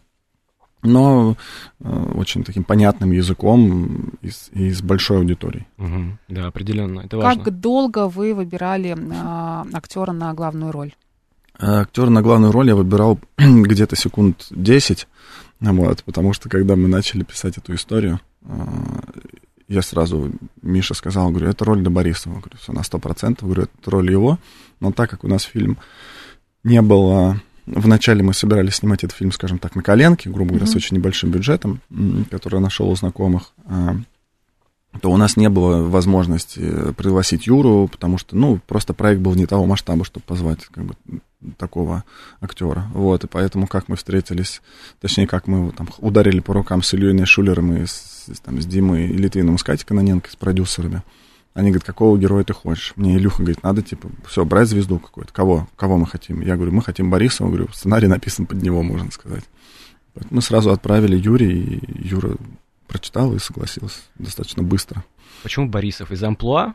но 0.83 1.35
э, 1.79 2.11
очень 2.15 2.43
таким 2.43 2.63
понятным 2.63 3.11
языком 3.11 4.13
и 4.21 4.29
с, 4.29 4.49
и 4.53 4.71
с 4.71 4.81
большой 4.81 5.17
аудиторией. 5.17 5.67
Угу. 5.77 6.17
Да, 6.29 6.47
определенно, 6.47 7.01
это 7.01 7.17
важно. 7.17 7.43
Как 7.43 7.59
долго 7.59 8.07
вы 8.07 8.33
выбирали 8.33 8.95
э, 8.95 9.75
актера 9.75 10.11
на 10.11 10.33
главную 10.33 10.71
роль? 10.71 10.93
Э, 11.59 11.81
актера 11.81 12.09
на 12.09 12.21
главную 12.21 12.51
роль 12.51 12.67
я 12.67 12.75
выбирал 12.75 13.19
где-то 13.37 13.95
секунд 13.95 14.47
10, 14.51 15.07
вот, 15.59 16.03
потому 16.03 16.33
что 16.33 16.49
когда 16.49 16.75
мы 16.75 16.87
начали 16.87 17.23
писать 17.23 17.57
эту 17.57 17.73
историю, 17.75 18.19
э, 18.43 18.47
я 19.67 19.81
сразу, 19.81 20.31
Миша 20.61 20.93
сказал, 20.93 21.29
говорю, 21.31 21.49
это 21.49 21.65
роль 21.65 21.79
для 21.79 21.89
Борисова, 21.89 22.33
говорю, 22.33 22.57
все 22.59 22.71
на 22.71 22.81
100%, 22.81 23.37
говорю, 23.41 23.63
это 23.63 23.91
роль 23.91 24.11
его, 24.11 24.37
но 24.79 24.91
так 24.91 25.09
как 25.09 25.23
у 25.23 25.27
нас 25.27 25.43
фильм 25.43 25.77
не 26.63 26.81
был 26.81 27.35
Вначале 27.65 28.23
мы 28.23 28.33
собирались 28.33 28.75
снимать 28.75 29.03
этот 29.03 29.17
фильм, 29.17 29.31
скажем 29.31 29.57
так, 29.57 29.75
на 29.75 29.81
коленке, 29.81 30.29
грубо 30.29 30.51
говоря, 30.51 30.65
mm-hmm. 30.65 30.71
с 30.71 30.75
очень 30.75 30.97
небольшим 30.97 31.31
бюджетом, 31.31 31.81
который 32.29 32.55
я 32.55 32.61
нашел 32.61 32.89
у 32.89 32.95
знакомых. 32.95 33.53
А, 33.65 33.95
то 35.01 35.11
у 35.11 35.17
нас 35.17 35.35
не 35.35 35.49
было 35.49 35.81
возможности 35.81 36.93
пригласить 36.93 37.47
Юру, 37.47 37.87
потому 37.91 38.17
что, 38.17 38.35
ну, 38.35 38.59
просто 38.65 38.93
проект 38.93 39.21
был 39.21 39.33
не 39.35 39.45
того 39.45 39.65
масштаба, 39.65 40.05
чтобы 40.05 40.25
позвать 40.25 40.65
как 40.65 40.85
бы, 40.85 40.95
такого 41.57 42.03
актера. 42.39 42.87
Вот, 42.93 43.23
и 43.23 43.27
поэтому 43.27 43.67
как 43.67 43.89
мы 43.89 43.95
встретились, 43.95 44.61
точнее, 45.01 45.27
как 45.27 45.47
мы 45.47 45.71
там 45.71 45.89
ударили 45.99 46.39
по 46.39 46.53
рукам 46.53 46.81
с 46.81 46.93
Ильей 46.93 47.25
Шулером 47.25 47.75
и 47.75 47.85
с, 47.85 48.31
там, 48.43 48.61
с 48.61 48.65
Димой 48.65 49.07
Литвином, 49.07 49.57
с 49.57 49.63
Катей 49.63 49.85
Каноненко, 49.85 50.31
с 50.31 50.35
продюсерами. 50.35 51.03
Они 51.55 51.69
говорят, 51.69 51.85
какого 51.85 52.17
героя 52.17 52.43
ты 52.43 52.53
хочешь? 52.53 52.91
Мне 52.97 53.15
Илюха 53.15 53.37
говорит, 53.37 53.63
надо, 53.63 53.81
типа, 53.81 54.09
все, 54.27 54.43
брать 54.43 54.67
звезду 54.67 54.99
какую-то. 54.99 55.31
Кого? 55.31 55.69
Кого 55.77 55.97
мы 55.97 56.05
хотим? 56.05 56.41
Я 56.41 56.57
говорю, 56.57 56.73
мы 56.73 56.81
хотим 56.81 57.09
Борисова. 57.09 57.47
Говорю, 57.47 57.69
сценарий 57.73 58.07
написан 58.07 58.45
под 58.45 58.61
него, 58.61 58.83
можно 58.83 59.09
сказать. 59.09 59.45
Мы 60.29 60.41
сразу 60.41 60.71
отправили 60.71 61.15
Юрий, 61.15 61.77
и 61.77 62.07
Юра 62.07 62.35
прочитал 62.87 63.33
и 63.33 63.39
согласился 63.39 63.99
достаточно 64.15 64.63
быстро. 64.63 65.05
Почему 65.43 65.69
Борисов? 65.69 66.11
Из 66.11 66.21
амплуа? 66.21 66.73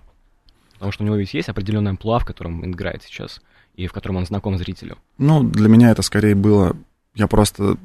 Потому 0.73 0.93
что 0.93 1.05
у 1.05 1.07
него 1.07 1.17
ведь 1.17 1.35
есть 1.35 1.51
определенная 1.51 1.91
амплуа, 1.91 2.19
в 2.19 2.25
котором 2.25 2.63
он 2.63 2.71
играет 2.71 3.03
сейчас, 3.03 3.43
и 3.75 3.87
в 3.87 3.93
котором 3.93 4.17
он 4.17 4.25
знаком 4.25 4.57
зрителю. 4.57 4.97
Ну, 5.19 5.43
для 5.43 5.69
меня 5.69 5.91
это 5.91 6.01
скорее 6.01 6.35
было 6.35 6.75
я 7.15 7.27
просто 7.27 7.77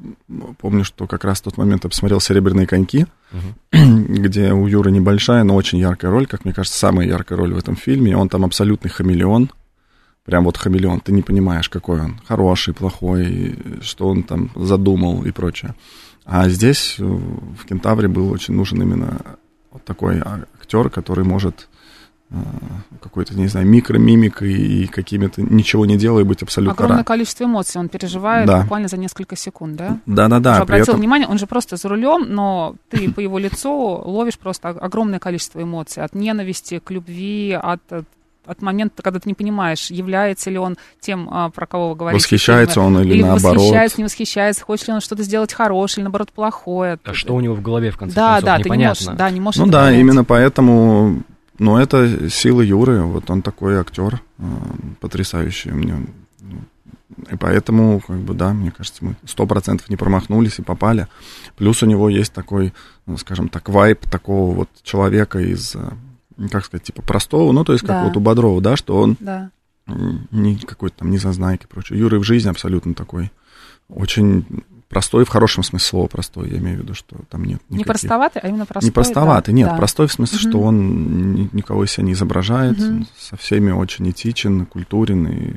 помню, 0.58 0.84
что 0.84 1.06
как 1.06 1.24
раз 1.24 1.40
в 1.40 1.44
тот 1.44 1.56
момент 1.56 1.84
я 1.84 1.90
посмотрел 1.90 2.20
«Серебряные 2.20 2.66
коньки», 2.66 3.06
uh-huh. 3.32 4.06
где 4.20 4.52
у 4.52 4.66
Юры 4.66 4.90
небольшая, 4.90 5.42
но 5.44 5.54
очень 5.56 5.78
яркая 5.78 6.10
роль, 6.10 6.26
как 6.26 6.44
мне 6.44 6.54
кажется, 6.54 6.78
самая 6.78 7.06
яркая 7.06 7.38
роль 7.38 7.52
в 7.52 7.58
этом 7.58 7.76
фильме. 7.76 8.16
Он 8.16 8.28
там 8.28 8.44
абсолютный 8.44 8.90
хамелеон, 8.90 9.50
прям 10.24 10.44
вот 10.44 10.56
хамелеон. 10.56 11.00
Ты 11.00 11.12
не 11.12 11.22
понимаешь, 11.22 11.68
какой 11.68 12.00
он, 12.00 12.20
хороший, 12.26 12.74
плохой, 12.74 13.58
что 13.82 14.08
он 14.08 14.22
там 14.22 14.50
задумал 14.54 15.24
и 15.24 15.32
прочее. 15.32 15.74
А 16.24 16.48
здесь, 16.48 16.96
в 16.98 17.66
«Кентавре», 17.68 18.08
был 18.08 18.30
очень 18.30 18.54
нужен 18.54 18.80
именно 18.82 19.20
вот 19.72 19.84
такой 19.84 20.20
актер, 20.20 20.88
который 20.88 21.24
может 21.24 21.68
Э, 21.68 21.75
какой-то, 23.00 23.34
не 23.34 23.46
знаю, 23.46 23.66
микромимикой 23.66 24.52
и 24.52 24.86
какими-то 24.86 25.42
ничего 25.42 25.86
не 25.86 25.96
делая 25.96 26.24
быть 26.24 26.42
абсолютно 26.42 26.74
Огромное 26.74 26.98
рад. 26.98 27.06
количество 27.06 27.44
эмоций 27.44 27.80
он 27.80 27.88
переживает 27.88 28.46
да. 28.46 28.62
буквально 28.62 28.88
за 28.88 28.96
несколько 28.96 29.36
секунд, 29.36 29.76
да? 29.76 29.98
Да-да-да. 30.06 30.58
обратил 30.58 30.94
этом... 30.94 31.00
внимание, 31.00 31.28
он 31.28 31.38
же 31.38 31.46
просто 31.46 31.76
за 31.76 31.88
рулем, 31.88 32.26
но 32.28 32.74
ты 32.90 33.12
по 33.12 33.20
его 33.20 33.38
лицу 33.38 33.70
ловишь 34.04 34.38
просто 34.38 34.70
огромное 34.70 35.20
количество 35.20 35.62
эмоций. 35.62 36.02
От 36.02 36.14
ненависти 36.14 36.80
к 36.80 36.90
любви, 36.90 37.52
от 37.52 37.80
от 38.46 38.62
момента, 38.62 39.02
когда 39.02 39.18
ты 39.18 39.28
не 39.28 39.34
понимаешь, 39.34 39.90
является 39.90 40.50
ли 40.50 40.58
он 40.58 40.76
тем, 41.00 41.28
а, 41.30 41.50
про 41.50 41.66
кого 41.66 41.90
вы 41.90 41.96
говорите. 41.96 42.22
Восхищается 42.22 42.80
он 42.80 42.98
или, 43.00 43.14
или 43.14 43.22
наоборот. 43.22 43.56
восхищается, 43.56 43.98
не 43.98 44.04
восхищается, 44.04 44.64
хочет 44.64 44.86
ли 44.88 44.94
он 44.94 45.00
что-то 45.00 45.24
сделать 45.24 45.52
хорошее 45.52 46.02
или, 46.02 46.04
наоборот, 46.04 46.30
плохое. 46.32 46.98
А 47.04 47.12
что 47.12 47.34
у 47.34 47.40
него 47.40 47.54
в 47.54 47.62
голове, 47.62 47.90
в 47.90 47.98
конце 47.98 48.14
да, 48.14 48.34
концов, 48.34 48.44
да, 48.44 48.58
непонятно. 48.58 48.94
Ты 48.94 49.02
не 49.02 49.08
можешь, 49.08 49.18
да, 49.18 49.30
не 49.30 49.40
можешь 49.40 49.60
Ну 49.60 49.66
да, 49.66 49.84
понять. 49.86 50.00
именно 50.00 50.24
поэтому 50.24 51.22
но 51.58 51.80
это 51.80 52.28
сила 52.30 52.60
Юры, 52.60 53.02
вот 53.02 53.30
он 53.30 53.42
такой 53.42 53.76
актер 53.76 54.20
э, 54.38 54.44
потрясающий 55.00 55.70
мне. 55.70 56.06
И 57.30 57.36
поэтому, 57.36 58.00
как 58.00 58.18
бы, 58.18 58.34
да, 58.34 58.52
мне 58.52 58.70
кажется, 58.70 59.04
мы 59.04 59.16
сто 59.24 59.46
процентов 59.46 59.88
не 59.88 59.96
промахнулись 59.96 60.58
и 60.58 60.62
попали. 60.62 61.08
Плюс 61.56 61.82
у 61.82 61.86
него 61.86 62.08
есть 62.08 62.32
такой, 62.32 62.74
ну, 63.06 63.16
скажем 63.16 63.48
так, 63.48 63.68
вайп 63.68 64.08
такого 64.10 64.54
вот 64.54 64.68
человека 64.82 65.38
из, 65.38 65.74
э, 65.74 66.48
как 66.50 66.64
сказать, 66.64 66.84
типа 66.84 67.02
простого, 67.02 67.52
ну, 67.52 67.64
то 67.64 67.72
есть 67.72 67.86
как 67.86 67.96
да. 67.96 68.04
вот 68.04 68.16
у 68.16 68.20
Бодрова, 68.20 68.60
да, 68.60 68.76
что 68.76 69.00
он 69.00 69.16
да. 69.20 69.50
не 69.86 70.56
какой-то 70.56 70.98
там 70.98 71.10
не 71.10 71.18
зазнайки 71.18 71.64
и 71.64 71.68
прочее. 71.68 71.98
Юра 71.98 72.18
в 72.18 72.24
жизни 72.24 72.50
абсолютно 72.50 72.94
такой 72.94 73.30
очень 73.88 74.44
простой 74.88 75.24
в 75.24 75.28
хорошем 75.28 75.62
смысле 75.62 75.86
слова 75.86 76.06
простой, 76.06 76.50
я 76.50 76.58
имею 76.58 76.78
в 76.78 76.82
виду, 76.82 76.94
что 76.94 77.16
там 77.28 77.44
нет 77.44 77.60
никаких... 77.68 77.78
Не 77.78 77.84
простоватый, 77.84 78.42
а 78.42 78.48
именно 78.48 78.66
простой. 78.66 78.88
Не 78.88 78.92
простоватый, 78.92 79.52
да. 79.52 79.56
нет, 79.56 79.68
да. 79.70 79.76
простой 79.76 80.06
в 80.06 80.12
смысле, 80.12 80.38
угу. 80.38 80.48
что 80.48 80.60
он 80.60 81.50
никого 81.52 81.84
из 81.84 81.92
себя 81.92 82.04
не 82.04 82.12
изображает, 82.12 82.78
угу. 82.78 83.06
со 83.18 83.36
всеми 83.36 83.70
очень 83.70 84.10
этичен, 84.10 84.66
культурен 84.66 85.26
и 85.26 85.54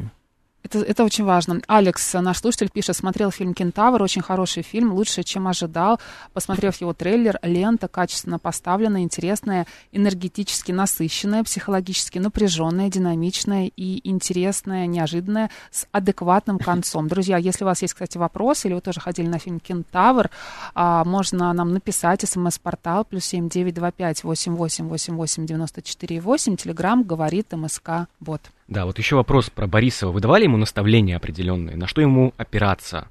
Это, 0.71 0.85
это 0.85 1.03
очень 1.03 1.23
важно. 1.23 1.61
Алекс, 1.67 2.13
наш 2.13 2.39
слушатель, 2.39 2.69
пишет, 2.71 2.95
смотрел 2.95 3.31
фильм 3.31 3.55
«Кентавр», 3.55 4.03
очень 4.03 4.21
хороший 4.21 4.61
фильм, 4.61 4.93
лучше, 4.93 5.23
чем 5.23 5.47
ожидал. 5.47 5.99
Посмотрев 6.31 6.79
его 6.79 6.93
трейлер, 6.93 7.39
лента 7.41 7.87
качественно 7.87 8.37
поставленная, 8.37 9.01
интересная, 9.01 9.65
энергетически 9.91 10.71
насыщенная, 10.71 11.43
психологически 11.43 12.19
напряженная, 12.19 12.89
динамичная 12.89 13.71
и 13.75 14.07
интересная, 14.07 14.85
неожиданная, 14.85 15.49
с 15.71 15.87
адекватным 15.91 16.59
концом. 16.59 17.07
Друзья, 17.07 17.37
если 17.37 17.63
у 17.63 17.67
вас 17.67 17.81
есть, 17.81 17.95
кстати, 17.95 18.19
вопросы, 18.19 18.67
или 18.67 18.75
вы 18.75 18.81
тоже 18.81 18.99
ходили 18.99 19.27
на 19.27 19.39
фильм 19.39 19.59
«Кентавр», 19.59 20.29
а, 20.75 21.03
можно 21.03 21.51
нам 21.51 21.73
написать 21.73 22.21
смс-портал 22.29 23.05
плюс 23.05 23.25
семь 23.25 23.49
девять 23.49 23.73
два 23.73 23.91
пять 23.91 24.23
восемь 24.23 24.55
восемь 24.55 24.87
восемь 24.87 25.15
восемь 25.15 25.47
девяносто 25.47 25.81
четыре 25.81 26.21
восемь. 26.21 26.57
Телеграмм 26.57 27.03
говорит 27.03 27.51
МСК 27.53 28.07
Бот. 28.19 28.41
Да, 28.69 28.85
вот 28.85 28.99
еще 28.99 29.15
вопрос 29.15 29.49
про 29.49 29.65
Борисова. 29.65 30.11
Вы 30.11 30.21
давали 30.21 30.43
ему 30.43 30.55
наставления 30.55 31.17
определенные? 31.17 31.75
На 31.75 31.87
что 31.87 32.01
ему 32.01 32.35
опираться? 32.37 33.07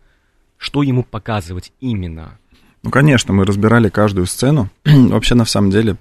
Что 0.57 0.85
ему 0.85 1.03
показывать 1.03 1.73
именно? 1.81 2.39
Ну, 2.85 2.91
конечно, 2.91 3.35
мы 3.35 3.45
разбирали 3.45 3.89
каждую 3.89 4.27
сцену. 4.27 4.71
Вообще, 4.85 5.35
на 5.35 5.45
самом 5.45 5.73
деле, 5.73 5.97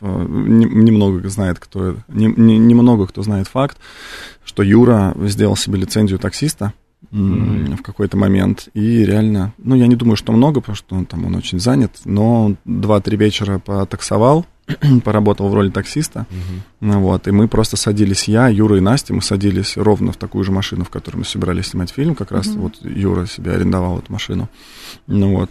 немного 0.00 1.28
знает, 1.28 1.58
кто 1.58 1.96
немного 2.08 3.06
кто 3.06 3.22
знает 3.22 3.46
факт, 3.46 3.76
что 4.42 4.62
Юра 4.62 5.14
сделал 5.24 5.56
себе 5.56 5.78
лицензию 5.78 6.18
таксиста 6.18 6.72
mm-hmm. 7.12 7.76
в 7.76 7.82
какой-то 7.82 8.16
момент. 8.16 8.70
И 8.72 9.04
реально, 9.04 9.52
ну, 9.58 9.74
я 9.74 9.86
не 9.86 9.96
думаю, 9.96 10.16
что 10.16 10.32
много, 10.32 10.60
потому 10.60 10.76
что 10.76 10.96
он 10.96 11.04
там 11.04 11.26
он 11.26 11.34
очень 11.34 11.60
занят, 11.60 11.92
но 12.06 12.54
два-три 12.64 13.18
вечера 13.18 13.58
потаксовал, 13.58 14.46
поработал 15.04 15.48
в 15.48 15.54
роли 15.54 15.70
таксиста. 15.70 16.26
Uh-huh. 16.80 16.98
Вот, 16.98 17.28
и 17.28 17.30
мы 17.30 17.48
просто 17.48 17.76
садились, 17.76 18.28
я, 18.28 18.48
Юра 18.48 18.76
и 18.76 18.80
Настя, 18.80 19.14
мы 19.14 19.22
садились 19.22 19.76
ровно 19.76 20.12
в 20.12 20.16
такую 20.16 20.44
же 20.44 20.52
машину, 20.52 20.84
в 20.84 20.90
которой 20.90 21.16
мы 21.16 21.24
собирались 21.24 21.68
снимать 21.68 21.90
фильм. 21.90 22.14
Как 22.14 22.32
раз 22.32 22.48
uh-huh. 22.48 22.58
вот 22.58 22.74
Юра 22.82 23.26
себе 23.26 23.52
арендовал 23.52 23.98
эту 23.98 24.12
машину. 24.12 24.48
Ну 25.06 25.36
вот. 25.36 25.50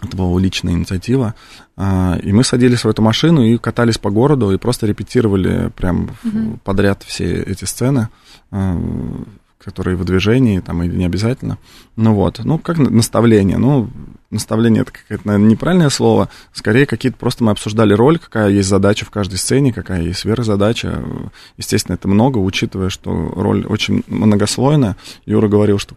Это 0.00 0.16
была 0.16 0.40
личная 0.40 0.74
инициатива. 0.74 1.34
А, 1.76 2.16
и 2.22 2.32
мы 2.32 2.44
садились 2.44 2.84
в 2.84 2.88
эту 2.88 3.02
машину 3.02 3.42
и 3.42 3.58
катались 3.58 3.98
по 3.98 4.10
городу, 4.10 4.52
и 4.52 4.56
просто 4.56 4.86
репетировали 4.86 5.72
прям 5.76 6.10
uh-huh. 6.22 6.58
подряд 6.62 7.02
все 7.02 7.42
эти 7.42 7.64
сцены 7.64 8.08
а, 8.52 8.80
которые 9.68 9.96
в 9.98 10.04
движении, 10.06 10.60
там, 10.60 10.82
или 10.82 10.96
не 10.96 11.04
обязательно. 11.04 11.58
Ну 11.96 12.14
вот, 12.14 12.40
ну, 12.42 12.58
как 12.58 12.78
наставление, 12.78 13.58
ну, 13.58 13.90
наставление 14.30 14.80
это 14.80 14.92
какое-то, 14.92 15.26
наверное, 15.26 15.50
неправильное 15.50 15.90
слово, 15.90 16.30
скорее 16.54 16.86
какие-то 16.86 17.18
просто 17.18 17.44
мы 17.44 17.50
обсуждали 17.50 17.92
роль, 17.92 18.18
какая 18.18 18.48
есть 18.48 18.68
задача 18.68 19.04
в 19.04 19.10
каждой 19.10 19.36
сцене, 19.36 19.74
какая 19.74 20.00
есть 20.00 20.20
сверхзадача. 20.20 21.04
Естественно, 21.58 21.96
это 21.96 22.08
много, 22.08 22.38
учитывая, 22.38 22.88
что 22.88 23.12
роль 23.12 23.66
очень 23.66 24.04
многослойная. 24.06 24.96
Юра 25.26 25.48
говорил, 25.48 25.78
что 25.78 25.96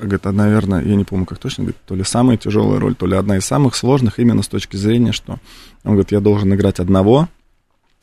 говорит, 0.00 0.26
а, 0.26 0.32
наверное, 0.32 0.82
я 0.84 0.96
не 0.96 1.04
помню, 1.04 1.24
как 1.24 1.38
точно, 1.38 1.64
говорит, 1.64 1.80
то 1.86 1.94
ли 1.94 2.02
самая 2.02 2.36
тяжелая 2.36 2.80
роль, 2.80 2.96
то 2.96 3.06
ли 3.06 3.14
одна 3.14 3.36
из 3.36 3.44
самых 3.44 3.76
сложных, 3.76 4.18
именно 4.18 4.42
с 4.42 4.48
точки 4.48 4.76
зрения, 4.76 5.12
что 5.12 5.38
он 5.84 5.92
говорит, 5.92 6.10
я 6.10 6.20
должен 6.20 6.52
играть 6.52 6.80
одного, 6.80 7.28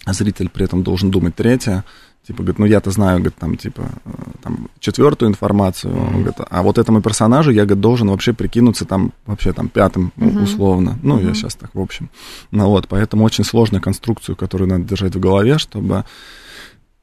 а 0.05 0.13
зритель 0.13 0.49
при 0.49 0.65
этом 0.65 0.83
должен 0.83 1.11
думать 1.11 1.35
третье, 1.35 1.83
Типа, 2.25 2.41
говорит, 2.41 2.59
ну 2.59 2.65
я-то 2.65 2.89
знаю, 2.89 3.19
говорит, 3.19 3.35
там, 3.35 3.55
типа, 3.55 3.83
э, 4.05 4.09
там, 4.41 4.67
четвертую 4.79 5.29
информацию, 5.29 5.93
mm-hmm. 5.93 6.13
говорит, 6.13 6.35
а 6.49 6.63
вот 6.63 6.79
этому 6.79 7.01
персонажу 7.01 7.51
я, 7.51 7.65
говорит, 7.65 7.81
должен 7.81 8.09
вообще 8.09 8.33
прикинуться 8.33 8.85
там, 8.85 9.13
вообще 9.27 9.53
там, 9.53 9.69
пятым, 9.69 10.11
mm-hmm. 10.17 10.43
условно. 10.43 10.97
Ну, 11.03 11.19
mm-hmm. 11.19 11.27
я 11.27 11.33
сейчас 11.35 11.53
так, 11.55 11.69
в 11.75 11.79
общем. 11.79 12.09
Ну 12.49 12.67
вот, 12.67 12.87
поэтому 12.87 13.23
очень 13.23 13.43
сложная 13.43 13.79
конструкцию, 13.79 14.35
которую 14.35 14.69
надо 14.69 14.85
держать 14.85 15.15
в 15.15 15.19
голове, 15.19 15.59
чтобы, 15.59 16.03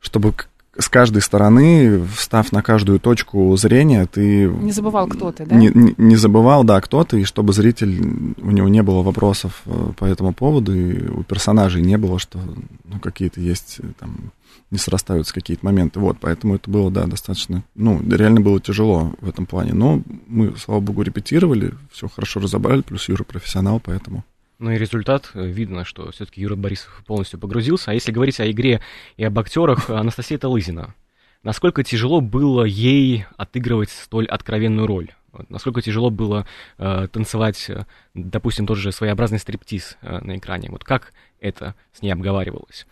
чтобы 0.00 0.34
с 0.76 0.88
каждой 0.88 1.22
стороны, 1.22 2.04
встав 2.16 2.50
на 2.50 2.62
каждую 2.62 2.98
точку 2.98 3.54
зрения, 3.56 4.06
ты... 4.06 4.48
Не 4.48 4.72
забывал, 4.72 5.06
кто 5.06 5.30
ты, 5.30 5.44
да? 5.44 5.54
Не, 5.54 5.70
не, 5.72 5.94
не 5.98 6.16
забывал, 6.16 6.64
да, 6.64 6.80
кто 6.80 7.04
ты, 7.04 7.20
и 7.20 7.24
чтобы 7.24 7.52
зритель, 7.52 8.34
у 8.38 8.50
него 8.50 8.68
не 8.68 8.82
было 8.82 9.02
вопросов 9.02 9.62
э, 9.66 9.92
по 9.96 10.04
этому 10.06 10.32
поводу, 10.32 10.74
и 10.74 11.08
у 11.08 11.22
персонажей 11.24 11.82
не 11.82 11.98
было, 11.98 12.18
что 12.18 12.40
ну, 12.84 12.98
какие-то 13.00 13.40
есть 13.40 13.80
там 14.00 14.32
не 14.70 14.78
срастаются 14.78 15.34
какие-то 15.34 15.64
моменты. 15.64 16.00
Вот, 16.00 16.18
поэтому 16.20 16.56
это 16.56 16.70
было, 16.70 16.90
да, 16.90 17.06
достаточно, 17.06 17.64
ну, 17.74 18.00
реально 18.10 18.40
было 18.40 18.60
тяжело 18.60 19.14
в 19.20 19.28
этом 19.28 19.46
плане. 19.46 19.74
Но 19.74 20.02
мы, 20.26 20.56
слава 20.56 20.80
богу, 20.80 21.02
репетировали, 21.02 21.74
все 21.90 22.08
хорошо 22.08 22.40
разобрали, 22.40 22.82
плюс 22.82 23.08
Юра 23.08 23.24
профессионал, 23.24 23.80
поэтому... 23.80 24.24
Ну 24.58 24.70
и 24.70 24.78
результат, 24.78 25.30
э, 25.34 25.44
видно, 25.44 25.84
что 25.84 26.12
все-таки 26.12 26.40
Юра 26.40 26.54
Борисов 26.54 27.02
полностью 27.06 27.40
погрузился. 27.40 27.90
А 27.90 27.94
если 27.94 28.12
говорить 28.12 28.38
о 28.38 28.48
игре 28.48 28.80
и 29.16 29.24
об 29.24 29.38
актерах, 29.38 29.90
Анастасия 29.90 30.38
Талызина. 30.38 30.94
Насколько 31.42 31.82
тяжело 31.82 32.20
было 32.20 32.62
ей 32.62 33.26
отыгрывать 33.36 33.90
столь 33.90 34.26
откровенную 34.26 34.86
роль? 34.86 35.10
Насколько 35.48 35.80
тяжело 35.80 36.10
было 36.10 36.46
э, 36.78 37.08
танцевать, 37.10 37.64
э, 37.68 37.86
допустим, 38.14 38.66
тот 38.66 38.76
же 38.76 38.92
своеобразный 38.92 39.38
стриптиз 39.38 39.96
э, 40.02 40.18
на 40.18 40.36
экране? 40.36 40.68
Вот 40.70 40.84
как 40.84 41.12
это 41.40 41.74
с 41.92 42.02
ней 42.02 42.10
обговаривалось? 42.10 42.86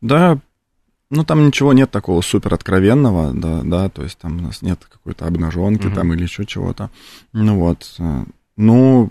Да, 0.00 0.40
ну, 1.12 1.24
там 1.24 1.46
ничего 1.46 1.74
нет 1.74 1.90
такого 1.90 2.22
супер 2.22 2.54
откровенного, 2.54 3.32
да, 3.34 3.60
да, 3.62 3.88
то 3.90 4.02
есть 4.02 4.16
там 4.16 4.38
у 4.38 4.40
нас 4.40 4.62
нет 4.62 4.80
какой-то 4.90 5.26
обнаженки 5.26 5.86
uh-huh. 5.86 5.94
там 5.94 6.14
или 6.14 6.22
еще 6.22 6.46
чего-то. 6.46 6.90
Ну 7.34 7.58
вот. 7.58 7.94
Э, 7.98 8.24
ну, 8.56 9.10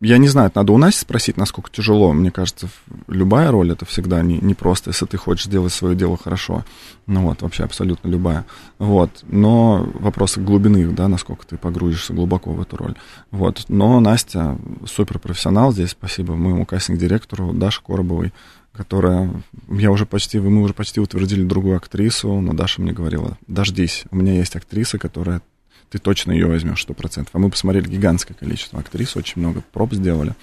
я 0.00 0.18
не 0.18 0.28
знаю, 0.28 0.52
надо 0.54 0.72
у 0.72 0.78
Насти 0.78 1.00
спросить, 1.00 1.36
насколько 1.36 1.68
тяжело. 1.68 2.12
Мне 2.12 2.30
кажется, 2.30 2.68
любая 3.08 3.50
роль 3.50 3.72
это 3.72 3.84
всегда 3.86 4.22
не, 4.22 4.38
не 4.38 4.54
просто, 4.54 4.90
если 4.90 5.06
ты 5.06 5.16
хочешь 5.16 5.46
сделать 5.46 5.72
свое 5.72 5.96
дело 5.96 6.16
хорошо. 6.16 6.64
Ну 7.08 7.22
вот, 7.22 7.42
вообще 7.42 7.64
абсолютно 7.64 8.06
любая. 8.06 8.44
Вот. 8.78 9.24
Но 9.26 9.88
вопросы 9.94 10.40
глубины, 10.40 10.86
да, 10.92 11.08
насколько 11.08 11.44
ты 11.44 11.56
погрузишься 11.56 12.12
глубоко 12.12 12.52
в 12.52 12.60
эту 12.60 12.76
роль. 12.76 12.94
Вот. 13.32 13.64
Но 13.66 13.98
Настя 13.98 14.58
суперпрофессионал 14.86 15.72
здесь, 15.72 15.90
спасибо 15.90 16.36
моему 16.36 16.66
кастинг-директору 16.66 17.52
Даше 17.52 17.82
Коробовой 17.82 18.32
которая... 18.76 19.42
Я 19.68 19.90
уже 19.90 20.06
почти... 20.06 20.38
Мы 20.38 20.62
уже 20.62 20.74
почти 20.74 21.00
утвердили 21.00 21.44
другую 21.44 21.76
актрису, 21.76 22.40
но 22.40 22.52
Даша 22.52 22.82
мне 22.82 22.92
говорила, 22.92 23.38
дождись, 23.46 24.04
у 24.10 24.16
меня 24.16 24.34
есть 24.34 24.56
актриса, 24.56 24.98
которая... 24.98 25.42
Ты 25.90 25.98
точно 25.98 26.32
ее 26.32 26.46
возьмешь, 26.46 26.82
сто 26.82 26.92
процентов. 26.92 27.34
А 27.34 27.38
мы 27.38 27.50
посмотрели 27.50 27.88
гигантское 27.88 28.36
количество 28.36 28.80
актрис, 28.80 29.14
очень 29.14 29.40
много 29.40 29.62
проб 29.72 29.92
сделали. 29.94 30.34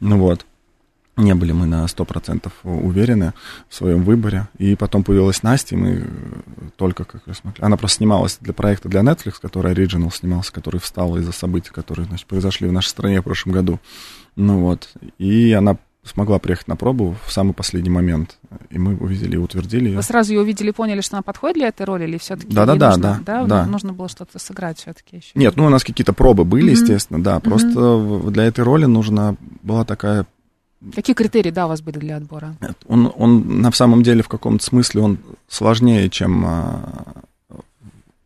Ну 0.00 0.18
вот. 0.18 0.46
Не 1.16 1.34
были 1.34 1.52
мы 1.52 1.66
на 1.66 1.86
сто 1.86 2.04
процентов 2.04 2.52
уверены 2.62 3.34
в 3.68 3.74
своем 3.74 4.02
выборе. 4.02 4.48
И 4.58 4.74
потом 4.74 5.04
появилась 5.04 5.42
Настя, 5.42 5.74
и 5.74 5.78
мы 5.78 6.08
только 6.76 7.04
как 7.04 7.26
раз. 7.26 7.42
Она 7.58 7.76
просто 7.76 7.98
снималась 7.98 8.38
для 8.40 8.54
проекта 8.54 8.88
для 8.88 9.02
Netflix, 9.02 9.34
который 9.40 9.74
Original 9.74 10.12
снимался, 10.12 10.52
который 10.52 10.80
встал 10.80 11.16
из-за 11.18 11.32
событий, 11.32 11.70
которые 11.70 12.06
значит, 12.06 12.26
произошли 12.26 12.66
в 12.66 12.72
нашей 12.72 12.88
стране 12.88 13.20
в 13.20 13.24
прошлом 13.24 13.52
году. 13.52 13.80
Ну 14.36 14.60
вот. 14.60 14.88
И 15.18 15.52
она 15.52 15.76
смогла 16.04 16.38
приехать 16.38 16.68
на 16.68 16.76
пробу 16.76 17.16
в 17.26 17.32
самый 17.32 17.54
последний 17.54 17.90
момент. 17.90 18.38
И 18.70 18.78
мы 18.78 18.96
увидели 18.96 19.34
и 19.34 19.38
утвердили 19.38 19.88
ее. 19.88 19.96
Вы 19.96 20.02
сразу 20.02 20.32
ее 20.32 20.40
увидели, 20.40 20.70
поняли, 20.70 21.00
что 21.00 21.16
она 21.16 21.22
подходит 21.22 21.56
для 21.56 21.68
этой 21.68 21.86
роли, 21.86 22.04
или 22.04 22.18
все-таки 22.18 22.52
да, 22.54 22.66
да, 22.66 22.76
да, 22.76 22.88
нужно, 22.90 23.20
да, 23.24 23.44
да, 23.44 23.66
нужно 23.66 23.92
было 23.92 24.08
что-то 24.08 24.38
сыграть 24.38 24.78
все-таки 24.78 25.16
еще? 25.16 25.30
Нет, 25.34 25.56
ну 25.56 25.66
у 25.66 25.70
нас 25.70 25.82
какие-то 25.82 26.12
пробы 26.12 26.44
были, 26.44 26.68
mm-hmm. 26.68 26.80
естественно, 26.82 27.22
да. 27.22 27.40
Просто 27.40 27.68
mm-hmm. 27.68 28.30
для 28.30 28.44
этой 28.44 28.64
роли 28.64 28.84
нужна 28.84 29.36
была 29.62 29.84
такая 29.84 30.26
Какие 30.94 31.14
критерии, 31.14 31.50
да, 31.50 31.64
у 31.64 31.70
вас 31.70 31.80
были 31.80 31.98
для 31.98 32.18
отбора? 32.18 32.56
Он, 32.86 33.10
он 33.16 33.62
на 33.62 33.72
самом 33.72 34.02
деле 34.02 34.22
в 34.22 34.28
каком-то 34.28 34.62
смысле 34.62 35.00
он 35.00 35.18
сложнее, 35.48 36.10
чем 36.10 36.44
а, 36.46 37.22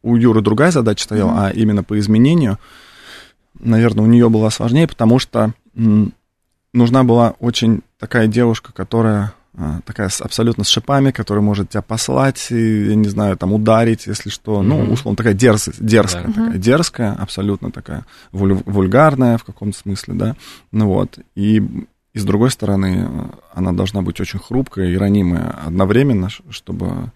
у 0.02 0.16
Юры 0.16 0.40
другая 0.40 0.72
задача 0.72 1.04
стояла, 1.04 1.30
mm-hmm. 1.30 1.46
а 1.46 1.50
именно 1.50 1.84
по 1.84 1.96
изменению, 2.00 2.58
наверное, 3.60 4.04
у 4.04 4.08
нее 4.08 4.28
была 4.28 4.50
сложнее, 4.50 4.88
потому 4.88 5.20
что 5.20 5.52
нужна 6.72 7.04
была 7.04 7.34
очень 7.40 7.82
такая 7.98 8.26
девушка, 8.26 8.72
которая 8.72 9.34
а, 9.60 9.80
такая 9.84 10.08
абсолютно 10.20 10.62
с 10.62 10.68
шипами, 10.68 11.10
которая 11.10 11.42
может 11.42 11.70
тебя 11.70 11.82
послать, 11.82 12.46
и, 12.50 12.90
я 12.90 12.94
не 12.94 13.08
знаю, 13.08 13.36
там 13.36 13.52
ударить, 13.52 14.06
если 14.06 14.30
что. 14.30 14.60
Mm-hmm. 14.60 14.66
Ну, 14.66 14.92
условно, 14.92 15.16
такая 15.16 15.34
дерз, 15.34 15.68
дерзкая, 15.80 16.26
yeah. 16.26 16.34
такая 16.34 16.58
дерзкая, 16.58 17.12
абсолютно 17.14 17.72
такая 17.72 18.06
вуль, 18.30 18.54
вульгарная 18.66 19.36
в 19.36 19.42
каком-то 19.42 19.76
смысле, 19.76 20.14
да. 20.14 20.36
Ну 20.70 20.86
вот. 20.86 21.18
И, 21.34 21.56
и 22.12 22.18
с 22.18 22.24
другой 22.24 22.52
стороны, 22.52 23.08
она 23.52 23.72
должна 23.72 24.02
быть 24.02 24.20
очень 24.20 24.38
хрупкая 24.38 24.90
и 24.90 24.96
ранимая 24.96 25.50
одновременно, 25.66 26.28
чтобы, 26.50 27.10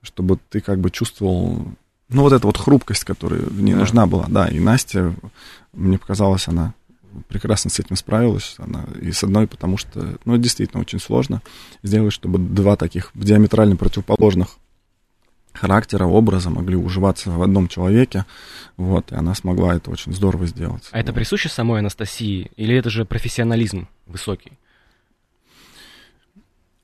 чтобы 0.00 0.38
ты 0.50 0.60
как 0.60 0.78
бы 0.78 0.90
чувствовал 0.90 1.66
ну, 2.10 2.22
вот 2.22 2.32
эта 2.32 2.46
вот 2.46 2.56
хрупкость, 2.56 3.04
которая 3.04 3.40
в 3.40 3.60
ней 3.60 3.72
yeah. 3.72 3.78
нужна 3.78 4.06
была, 4.06 4.26
да, 4.28 4.46
и 4.46 4.60
Настя, 4.60 5.12
мне 5.72 5.98
показалось, 5.98 6.46
она 6.46 6.74
прекрасно 7.28 7.70
с 7.70 7.78
этим 7.78 7.96
справилась. 7.96 8.54
Она, 8.58 8.84
и 9.00 9.12
с 9.12 9.22
одной, 9.22 9.46
потому 9.46 9.76
что, 9.76 10.18
ну, 10.24 10.36
действительно 10.36 10.80
очень 10.80 11.00
сложно 11.00 11.42
сделать, 11.82 12.12
чтобы 12.12 12.38
два 12.38 12.76
таких 12.76 13.10
диаметрально 13.14 13.76
противоположных 13.76 14.58
характера, 15.52 16.04
образа 16.04 16.50
могли 16.50 16.76
уживаться 16.76 17.30
в 17.30 17.42
одном 17.42 17.68
человеке, 17.68 18.24
вот, 18.76 19.10
и 19.12 19.14
она 19.14 19.34
смогла 19.34 19.74
это 19.74 19.90
очень 19.90 20.14
здорово 20.14 20.46
сделать. 20.46 20.84
А 20.92 21.00
это 21.00 21.12
присуще 21.12 21.48
самой 21.48 21.80
Анастасии, 21.80 22.50
или 22.56 22.76
это 22.76 22.90
же 22.90 23.04
профессионализм 23.04 23.88
высокий? 24.06 24.52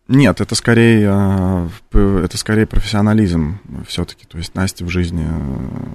Нет, 0.07 0.41
это 0.41 0.55
скорее, 0.55 1.71
э, 1.93 2.25
это 2.25 2.37
скорее 2.37 2.67
профессионализм 2.67 3.59
все-таки. 3.87 4.27
То 4.27 4.37
есть 4.37 4.55
Настя 4.55 4.85
в 4.85 4.91
жизни, 4.91 5.27
э, 5.27 5.95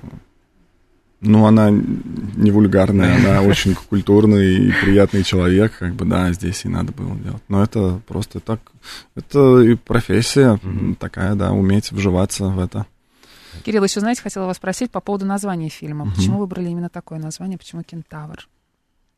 ну, 1.21 1.45
она 1.45 1.69
не 1.69 2.51
вульгарная, 2.51 3.17
она 3.17 3.41
очень 3.47 3.75
культурный 3.75 4.67
и 4.67 4.71
приятный 4.71 5.23
человек, 5.23 5.77
как 5.77 5.95
бы, 5.95 6.05
да, 6.05 6.31
здесь 6.33 6.65
и 6.65 6.69
надо 6.69 6.91
было 6.91 7.15
делать. 7.15 7.43
Но 7.47 7.63
это 7.63 8.01
просто 8.07 8.39
так, 8.39 8.59
это 9.15 9.59
и 9.59 9.75
профессия 9.75 10.59
такая, 10.99 11.35
да, 11.35 11.51
уметь 11.51 11.91
вживаться 11.91 12.45
в 12.45 12.59
это. 12.59 12.85
Кирилл, 13.63 13.83
еще, 13.83 13.99
знаете, 13.99 14.21
хотела 14.21 14.45
вас 14.45 14.57
спросить 14.57 14.91
по 14.91 15.01
поводу 15.01 15.25
названия 15.25 15.69
фильма. 15.69 16.11
Почему 16.15 16.39
выбрали 16.39 16.69
именно 16.69 16.89
такое 16.89 17.19
название, 17.19 17.57
почему 17.57 17.83
«Кентавр»? 17.83 18.47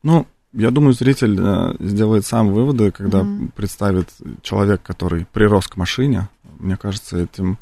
Ну, 0.02 0.26
я 0.52 0.70
думаю, 0.70 0.92
зритель 0.92 1.38
э, 1.40 1.74
сделает 1.78 2.26
сам 2.26 2.52
выводы, 2.52 2.90
когда 2.90 3.24
представит 3.54 4.08
человек, 4.42 4.82
который 4.82 5.26
прирос 5.32 5.68
к 5.68 5.76
машине. 5.76 6.28
Мне 6.58 6.76
кажется, 6.76 7.18
этим 7.18 7.58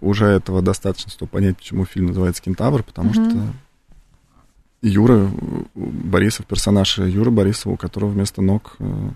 уже 0.00 0.26
этого 0.26 0.62
достаточно, 0.62 1.10
чтобы 1.10 1.30
понять, 1.30 1.56
почему 1.56 1.84
фильм 1.84 2.06
называется 2.06 2.42
«Кентавр», 2.42 2.82
потому 2.82 3.10
mm 3.10 3.12
что 3.12 3.54
Юра 4.82 5.30
Борисов, 5.74 6.46
персонаж 6.46 6.98
Юры 6.98 7.30
Борисова, 7.30 7.74
у 7.74 7.76
которого 7.76 8.10
вместо 8.10 8.42
ног 8.42 8.74
э, 8.80 9.10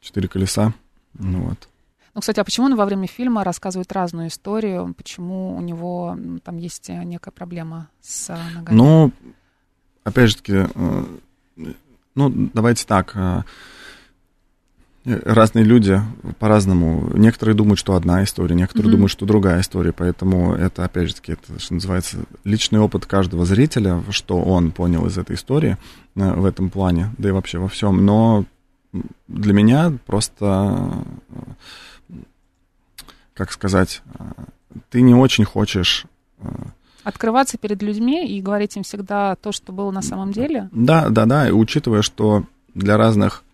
четыре 0.00 0.26
колеса. 0.26 0.72
Ну, 1.14 1.42
вот. 1.42 1.68
Ну, 2.14 2.20
кстати, 2.20 2.40
а 2.40 2.44
почему 2.44 2.66
он 2.66 2.74
во 2.74 2.84
время 2.84 3.06
фильма 3.06 3.44
рассказывает 3.44 3.92
разную 3.92 4.26
историю? 4.26 4.92
Почему 4.96 5.56
у 5.56 5.60
него 5.60 6.18
там 6.42 6.56
есть 6.56 6.88
некая 6.88 7.30
проблема 7.30 7.88
с 8.00 8.36
ногами? 8.54 8.76
Ну, 8.76 9.12
опять 10.02 10.30
же 10.30 10.36
таки, 10.38 10.52
э, 10.52 11.04
ну, 12.16 12.50
давайте 12.52 12.86
так, 12.86 13.12
э, 13.14 13.44
разные 15.04 15.64
люди 15.64 16.00
по-разному. 16.38 17.10
Некоторые 17.14 17.54
думают, 17.54 17.78
что 17.78 17.94
одна 17.94 18.22
история, 18.24 18.54
некоторые 18.54 18.88
mm-hmm. 18.88 18.92
думают, 18.92 19.12
что 19.12 19.26
другая 19.26 19.60
история. 19.60 19.92
Поэтому 19.92 20.54
это, 20.54 20.84
опять 20.84 21.08
же 21.08 21.14
таки, 21.14 21.32
это, 21.32 21.58
что 21.58 21.74
называется, 21.74 22.18
личный 22.44 22.80
опыт 22.80 23.06
каждого 23.06 23.44
зрителя, 23.44 24.02
что 24.10 24.40
он 24.42 24.70
понял 24.70 25.06
из 25.06 25.16
этой 25.16 25.36
истории 25.36 25.76
э, 26.14 26.32
в 26.32 26.44
этом 26.44 26.70
плане, 26.70 27.14
да 27.18 27.28
и 27.28 27.32
вообще 27.32 27.58
во 27.58 27.68
всем. 27.68 28.04
Но 28.04 28.44
для 29.28 29.52
меня 29.52 29.92
просто, 30.06 31.04
как 33.34 33.52
сказать, 33.52 34.02
ты 34.90 35.00
не 35.00 35.14
очень 35.14 35.44
хочешь 35.44 36.06
открываться 37.04 37.56
перед 37.56 37.82
людьми 37.82 38.26
и 38.26 38.42
говорить 38.42 38.76
им 38.76 38.82
всегда 38.82 39.34
то, 39.36 39.50
что 39.50 39.72
было 39.72 39.90
на 39.90 40.02
самом 40.02 40.32
деле? 40.32 40.68
Да, 40.72 41.08
да, 41.08 41.24
да. 41.24 41.48
И 41.48 41.52
учитывая, 41.52 42.02
что 42.02 42.44
для 42.74 42.98
разных, 42.98 43.44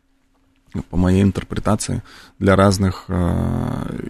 по 0.83 0.97
моей 0.97 1.23
интерпретации, 1.23 2.02
для 2.38 2.57
разных 2.57 3.04
э, 3.09 4.09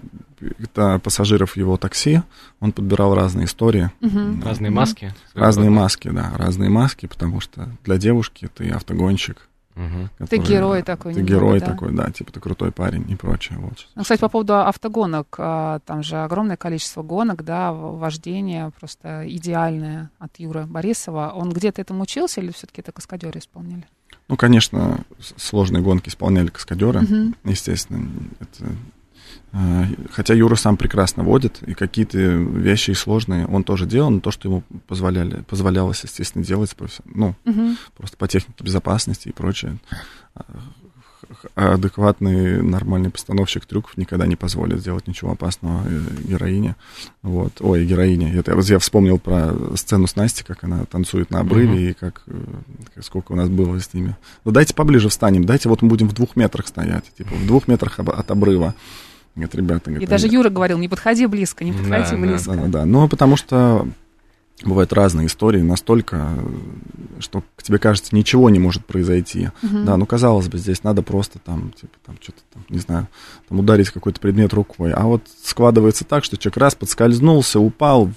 пассажиров 1.03 1.57
его 1.57 1.77
такси, 1.77 2.23
он 2.61 2.73
подбирал 2.73 3.15
разные 3.15 3.47
истории. 3.47 3.91
Угу. 4.01 4.43
Разные 4.45 4.71
маски. 4.71 5.15
Разные 5.35 5.71
маски, 5.71 6.09
да, 6.09 6.33
разные 6.37 6.71
маски, 6.71 7.07
потому 7.07 7.41
что 7.41 7.69
для 7.85 7.99
девушки 7.99 8.49
ты 8.55 8.71
автогонщик, 8.71 9.49
Угу. 9.77 10.09
Который, 10.19 10.29
ты 10.29 10.37
герой 10.37 10.83
такой. 10.83 11.15
Ты 11.15 11.21
немного, 11.21 11.35
герой 11.35 11.61
да? 11.61 11.67
такой, 11.67 11.93
да, 11.93 12.11
типа 12.11 12.33
ты 12.33 12.39
крутой 12.39 12.71
парень 12.71 13.11
и 13.11 13.17
прочее. 13.17 13.59
Вот. 13.59 13.89
Ну, 13.97 14.03
кстати, 14.03 14.21
по 14.21 14.29
поводу 14.29 14.61
автогонок, 14.61 15.35
а, 15.39 15.81
там 15.81 16.03
же 16.05 16.17
огромное 16.17 16.57
количество 16.57 17.03
гонок, 17.03 17.45
да, 17.45 17.73
вождение 17.73 18.71
просто 18.79 19.25
идеальное 19.27 20.11
от 20.21 20.39
Юры 20.39 20.67
Борисова. 20.67 21.33
Он 21.35 21.51
где-то 21.51 21.81
этому 21.81 22.05
учился 22.05 22.41
или 22.41 22.53
все-таки 22.53 22.83
это 22.83 22.93
каскадеры 22.93 23.41
исполняли? 23.41 23.85
Ну, 24.29 24.37
конечно, 24.37 25.05
сложные 25.37 25.83
гонки 25.83 26.09
исполняли 26.09 26.49
каскадеры, 26.49 27.03
угу. 27.03 27.35
естественно. 27.45 28.11
Это 28.41 28.73
а, 29.57 29.87
хотя 30.11 30.35
Юра 30.35 30.57
сам 30.57 30.77
прекрасно 30.77 31.23
водит, 31.23 31.63
и 31.65 31.75
какие-то 31.75 32.19
вещи 32.19 32.91
сложные 32.91 33.47
он 33.47 33.63
тоже 33.63 33.87
делал, 33.87 34.11
но 34.11 34.19
то, 34.21 34.33
что 34.33 34.49
ему 34.49 34.63
позволяли, 34.89 35.43
позволялось, 35.43 36.03
естественно, 36.03 36.45
делать, 36.45 36.75
ну, 37.05 37.37
угу. 37.45 37.77
просто 37.97 38.17
по 38.17 38.27
технике 38.27 38.65
безопасности 38.65 39.29
и 39.29 39.33
прочее. 39.33 39.79
Адекватный, 41.55 42.63
нормальный 42.63 43.11
постановщик 43.11 43.67
трюков 43.67 43.97
никогда 43.97 44.27
не 44.27 44.37
позволит 44.37 44.81
сделать 44.81 45.07
ничего 45.07 45.33
опасного 45.33 45.83
э, 45.87 46.01
героине. 46.25 46.77
Вот. 47.23 47.53
Ой, 47.61 47.85
героине. 47.85 48.35
Это 48.35 48.59
я 48.59 48.79
вспомнил 48.79 49.19
про 49.19 49.53
сцену 49.77 50.07
с 50.07 50.17
Настей, 50.17 50.45
как 50.45 50.65
она 50.65 50.85
танцует 50.85 51.31
на 51.31 51.41
обрыве, 51.41 51.89
uh 51.89 51.91
и 51.91 51.93
как, 51.95 52.23
э, 52.27 53.01
сколько 53.03 53.33
у 53.33 53.37
нас 53.37 53.49
было 53.49 53.79
с 53.79 53.93
ними. 53.95 54.17
Ну, 54.45 54.53
дайте 54.53 54.75
поближе 54.75 55.09
встанем, 55.09 55.45
дайте 55.45 55.69
вот 55.69 55.83
мы 55.83 55.89
будем 55.89 56.09
в 56.09 56.13
двух 56.13 56.37
метрах 56.37 56.67
стоять, 56.67 57.05
типа 57.17 57.35
в 57.35 57.47
двух 57.47 57.69
метрах 57.69 57.99
от 57.99 58.31
обрыва. 58.31 58.75
Говорит, 59.35 59.55
ребята... 59.57 59.91
Говорит, 59.91 60.09
и 60.09 60.11
даже 60.11 60.29
Юра 60.29 60.49
говорил, 60.49 60.79
не 60.79 60.89
подходи 60.89 61.27
близко, 61.27 61.65
не 61.65 61.73
подходи 61.73 62.11
да, 62.11 62.17
близко. 62.17 62.53
Да, 62.53 62.63
да, 62.63 62.69
да. 62.69 62.85
Ну, 62.85 63.09
потому 63.09 63.37
что 63.37 63.89
бывают 64.63 64.93
разные 64.93 65.27
истории, 65.27 65.61
настолько, 65.61 66.31
что 67.19 67.43
тебе 67.61 67.79
кажется, 67.79 68.15
ничего 68.15 68.51
не 68.51 68.59
может 68.59 68.85
произойти. 68.85 69.51
Угу. 69.63 69.85
Да, 69.85 69.97
ну, 69.97 70.07
казалось 70.07 70.49
бы, 70.49 70.59
здесь 70.59 70.85
надо 70.85 71.03
просто 71.03 71.39
там, 71.39 71.73
типа, 71.73 71.95
там, 72.05 72.17
что-то 72.21 72.41
там, 72.53 72.65
не 72.69 72.79
знаю, 72.79 73.09
там, 73.49 73.59
ударить 73.61 73.91
какой-то 73.91 74.21
предмет 74.21 74.53
рукой. 74.53 74.93
А 74.93 75.05
вот 75.05 75.23
складывается 75.43 76.05
так, 76.05 76.25
что 76.25 76.37
человек 76.37 76.59
раз 76.59 76.75
подскользнулся, 76.75 77.59
упал, 77.59 78.11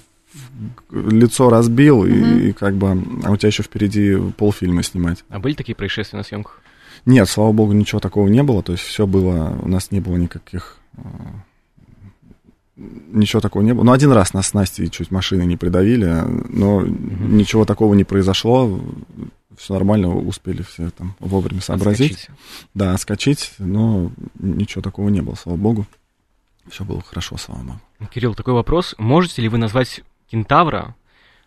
лицо 0.90 1.50
разбил, 1.50 2.00
угу. 2.00 2.08
и, 2.08 2.48
и 2.48 2.52
как 2.52 2.76
бы, 2.76 3.02
а 3.24 3.30
у 3.30 3.36
тебя 3.36 3.48
еще 3.48 3.62
впереди 3.62 4.16
полфильма 4.36 4.82
снимать. 4.82 5.24
А 5.28 5.38
были 5.38 5.54
такие 5.54 5.74
происшествия 5.74 6.18
на 6.18 6.24
съемках? 6.24 6.60
Нет, 7.04 7.28
слава 7.28 7.52
богу, 7.52 7.72
ничего 7.72 8.00
такого 8.00 8.28
не 8.28 8.42
было. 8.42 8.62
То 8.62 8.72
есть 8.72 8.84
все 8.84 9.06
было, 9.06 9.58
у 9.62 9.68
нас 9.68 9.90
не 9.90 10.00
было 10.00 10.16
никаких 10.16 10.76
ничего 12.78 13.40
такого 13.40 13.62
не 13.62 13.74
было. 13.74 13.84
Ну, 13.84 13.92
один 13.92 14.12
раз 14.12 14.32
нас 14.32 14.48
с 14.48 14.54
Настей 14.54 14.88
чуть 14.88 15.10
машины 15.10 15.42
не 15.42 15.56
придавили, 15.56 16.22
но 16.48 16.82
mm 16.82 17.28
ничего 17.28 17.64
такого 17.64 17.94
не 17.94 18.04
произошло. 18.04 18.80
Все 19.56 19.74
нормально, 19.74 20.14
успели 20.14 20.62
все 20.62 20.90
там 20.90 21.16
вовремя 21.18 21.60
сообразить. 21.60 22.12
Отскочить. 22.12 22.30
Да, 22.74 22.94
отскочить, 22.94 23.52
но 23.58 24.12
ничего 24.38 24.82
такого 24.82 25.08
не 25.08 25.20
было, 25.20 25.34
слава 25.34 25.56
богу. 25.56 25.86
Все 26.70 26.84
было 26.84 27.02
хорошо, 27.02 27.36
слава 27.36 27.62
богу. 27.62 27.80
Кирилл, 28.12 28.34
такой 28.34 28.54
вопрос. 28.54 28.94
Можете 28.98 29.42
ли 29.42 29.48
вы 29.48 29.58
назвать 29.58 30.02
кентавра 30.30 30.94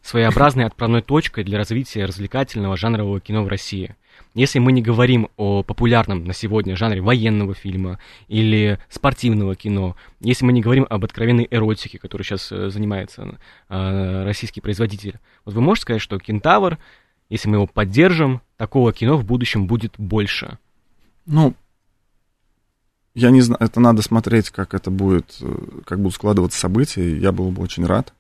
своеобразной 0.02 0.66
отправной 0.66 1.02
точкой 1.02 1.44
для 1.44 1.58
развития 1.58 2.06
развлекательного 2.06 2.78
жанрового 2.78 3.20
кино 3.20 3.44
в 3.44 3.48
России? 3.48 3.96
Если 4.34 4.60
мы 4.60 4.72
не 4.72 4.82
говорим 4.82 5.30
о 5.36 5.62
популярном 5.62 6.24
на 6.24 6.34
сегодня 6.34 6.76
жанре 6.76 7.02
военного 7.02 7.54
фильма 7.54 8.00
или 8.28 8.80
спортивного 8.90 9.56
кино, 9.56 9.96
если 10.22 10.46
мы 10.46 10.54
не 10.54 10.62
говорим 10.62 10.88
об 10.90 11.04
откровенной 11.04 11.48
эротике, 11.52 12.00
которой 12.00 12.24
сейчас 12.24 12.52
э, 12.52 12.70
занимается 12.70 13.38
э, 13.68 14.24
российский 14.24 14.62
производитель, 14.62 15.20
вот 15.44 15.56
вы 15.56 15.62
можете 15.62 15.84
сказать, 15.84 16.02
что 16.02 16.18
«Кентавр», 16.18 16.78
если 17.30 17.50
мы 17.50 17.58
его 17.58 17.68
поддержим, 17.68 18.42
такого 18.58 18.94
кино 18.94 19.18
в 19.18 19.26
будущем 19.26 19.68
будет 19.68 19.94
больше? 19.98 20.58
Ну, 21.26 21.54
я 23.14 23.32
не 23.32 23.42
знаю, 23.42 23.58
это 23.62 23.80
надо 23.80 24.02
смотреть, 24.02 24.50
как 24.50 24.74
это 24.74 24.90
будет, 24.90 25.38
э, 25.42 25.82
как 25.86 26.00
будут 26.00 26.16
складываться 26.16 26.60
события. 26.60 27.18
Я 27.18 27.32
был 27.34 27.52
бы 27.52 27.62
очень 27.62 27.86
рад. 27.86 28.14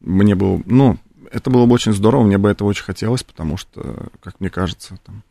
Мне 0.00 0.34
было, 0.34 0.62
ну, 0.66 0.98
это 1.30 1.50
было 1.50 1.66
бы 1.66 1.74
очень 1.74 1.92
здорово, 1.92 2.22
мне 2.22 2.38
бы 2.38 2.48
это 2.48 2.64
очень 2.64 2.84
хотелось, 2.84 3.22
потому 3.22 3.56
что, 3.56 4.08
как 4.22 4.40
мне 4.40 4.50
кажется, 4.50 4.98
там, 5.04 5.22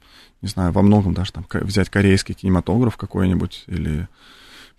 не 0.41 0.47
знаю, 0.47 0.71
во 0.71 0.81
многом 0.81 1.13
даже 1.13 1.31
там 1.31 1.45
взять 1.51 1.89
корейский 1.89 2.33
кинематограф 2.33 2.97
какой-нибудь 2.97 3.63
или 3.67 4.07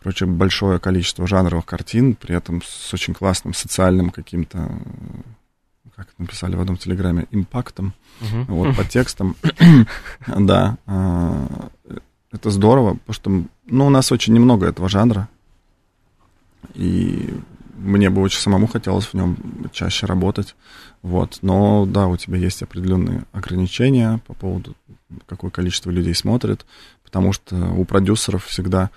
короче, 0.02 0.26
большое 0.26 0.78
количество 0.78 1.26
жанровых 1.26 1.66
картин, 1.66 2.14
при 2.14 2.34
этом 2.34 2.62
с 2.62 2.92
очень 2.94 3.14
классным 3.14 3.54
социальным 3.54 4.10
каким-то, 4.10 4.80
как 5.94 6.08
написали 6.18 6.56
в 6.56 6.60
одном 6.60 6.78
телеграме, 6.78 7.26
импактом, 7.30 7.92
uh-huh. 8.20 8.44
вот, 8.46 8.76
по 8.76 8.84
текстам. 8.84 9.36
да, 10.26 10.78
а, 10.86 11.68
это 12.32 12.50
здорово, 12.50 12.94
потому 12.94 13.14
что, 13.14 13.44
ну, 13.66 13.86
у 13.86 13.90
нас 13.90 14.10
очень 14.10 14.32
немного 14.32 14.66
этого 14.66 14.88
жанра, 14.88 15.28
и 16.74 17.34
мне 17.80 18.10
бы 18.10 18.22
очень 18.22 18.40
самому 18.40 18.66
хотелось 18.66 19.06
в 19.06 19.14
нем 19.14 19.36
чаще 19.72 20.06
работать. 20.06 20.54
Вот. 21.02 21.38
Но 21.42 21.86
да, 21.86 22.06
у 22.06 22.16
тебя 22.16 22.36
есть 22.36 22.62
определенные 22.62 23.24
ограничения 23.32 24.20
по 24.26 24.34
поводу, 24.34 24.76
какое 25.26 25.50
количество 25.50 25.90
людей 25.90 26.14
смотрит, 26.14 26.66
потому 27.02 27.32
что 27.32 27.56
у 27.72 27.84
продюсеров 27.84 28.46
всегда 28.46 28.90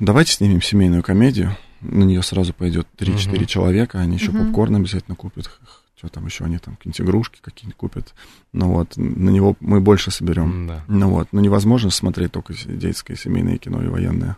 давайте 0.00 0.32
снимем 0.32 0.62
семейную 0.62 1.02
комедию, 1.02 1.56
на 1.80 2.04
нее 2.04 2.22
сразу 2.22 2.52
пойдет 2.52 2.86
3-4 2.96 3.36
угу. 3.36 3.44
человека, 3.44 4.00
они 4.00 4.16
еще 4.16 4.30
угу. 4.30 4.38
попкорн 4.38 4.76
обязательно 4.76 5.16
купят, 5.16 5.50
что 5.96 6.08
там 6.08 6.26
еще 6.26 6.44
они 6.44 6.58
там 6.58 6.76
какие-нибудь 6.76 7.00
игрушки 7.00 7.38
какие-нибудь 7.40 7.76
купят. 7.76 8.14
Ну 8.52 8.72
вот, 8.72 8.96
на 8.96 9.30
него 9.30 9.56
мы 9.60 9.80
больше 9.80 10.10
соберем. 10.10 10.66
Да. 10.66 10.84
Ну 10.88 11.10
вот, 11.10 11.28
но 11.32 11.40
невозможно 11.40 11.90
смотреть 11.90 12.32
только 12.32 12.54
детское 12.54 13.16
семейное 13.16 13.58
кино 13.58 13.82
и 13.82 13.88
военное. 13.88 14.36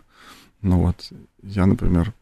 Ну 0.61 0.79
вот, 0.79 1.11
я, 1.43 1.65
например, 1.65 2.13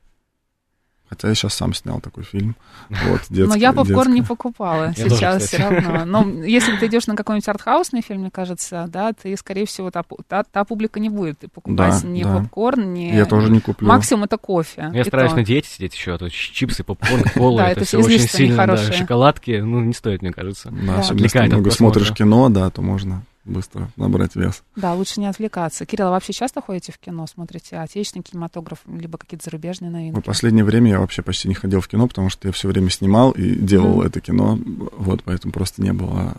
Хотя 1.13 1.30
я 1.30 1.36
сейчас 1.36 1.54
сам 1.54 1.76
снял 1.76 1.99
такой 1.99 2.23
фильм. 2.23 2.56
Вот, 2.89 3.21
детский, 3.30 3.43
Но 3.47 3.56
я 3.56 3.71
попкорн 3.71 4.13
детский. 4.13 4.13
не 4.13 4.21
покупала 4.23 4.93
сейчас 4.95 5.43
все 5.43 5.58
равно. 5.58 6.06
Но 6.23 6.43
если 6.43 6.76
ты 6.78 6.88
идешь 6.88 7.06
на 7.06 7.15
какой-нибудь 7.15 7.47
артхаусный 7.47 8.02
фильм, 8.02 8.21
мне 8.21 8.32
кажется, 8.32 8.88
да, 8.89 9.13
ты, 9.13 9.38
скорее 9.38 9.67
всего, 9.67 9.91
та, 9.91 10.04
та, 10.28 10.43
та 10.43 10.63
публика 10.63 10.99
не 10.99 11.10
будет 11.10 11.39
покупать 11.54 12.02
да, 12.02 12.08
ни 12.08 12.23
да. 12.23 12.39
попкорн, 12.39 12.93
ни... 12.93 13.13
Я 13.13 13.26
тоже 13.26 13.52
не 13.52 13.60
куплю. 13.60 13.88
Максимум 13.88 14.23
это 14.23 14.38
кофе. 14.38 14.89
Я 14.91 15.04
стараюсь 15.04 15.32
то. 15.32 15.38
на 15.38 15.45
диете 15.45 15.69
сидеть 15.69 15.93
еще, 15.93 16.15
а 16.15 16.17
то 16.17 16.30
чипсы, 16.32 16.84
попкорн, 16.84 17.23
кола, 17.36 17.62
это 17.62 17.86
все 17.86 17.99
очень 17.99 18.19
сильно, 18.28 18.65
да, 18.65 18.78
шоколадки, 18.78 19.62
ну, 19.63 19.82
не 19.82 19.93
стоит, 19.93 20.23
мне 20.23 20.32
кажется. 20.32 20.71
Да, 20.71 20.99
особенно 20.99 21.23
если 21.23 21.41
много 21.41 21.69
смотришь 21.69 22.12
кино, 22.12 22.49
да, 22.49 22.71
то 22.71 22.82
можно 22.82 23.21
быстро 23.45 23.89
набрать 23.97 24.36
вес. 24.36 24.63
Да, 24.75 24.93
лучше 24.93 25.19
не 25.19 25.27
отвлекаться. 25.27 25.86
Кирилл, 25.86 26.08
а 26.08 26.12
вообще 26.12 26.34
часто 26.34 26.62
ходите 26.62 26.91
в 26.91 26.97
кино, 26.97 27.27
смотрите 27.27 27.77
отечественный 27.77 28.23
кинематограф, 28.23 28.79
либо 28.88 29.17
какие-то 29.17 29.45
зарубежные 29.45 29.91
новинки? 29.91 30.19
В 30.19 30.23
последнее 30.23 30.63
время 30.63 30.91
я 30.91 30.99
вообще 30.99 31.21
почти 31.21 31.49
не 31.49 31.56
ходил 31.56 31.82
в 31.82 31.88
кино, 31.88 32.08
потому 32.08 32.29
что 32.29 32.47
я 32.47 32.51
все 32.51 32.67
время 32.67 32.89
снимал 32.89 33.32
и 33.32 33.56
делал 33.56 34.01
mm. 34.01 34.08
это 34.08 34.21
кино, 34.21 34.58
вот, 34.97 35.23
поэтому 35.23 35.51
просто 35.51 35.82
не 35.82 35.93
было 35.93 36.38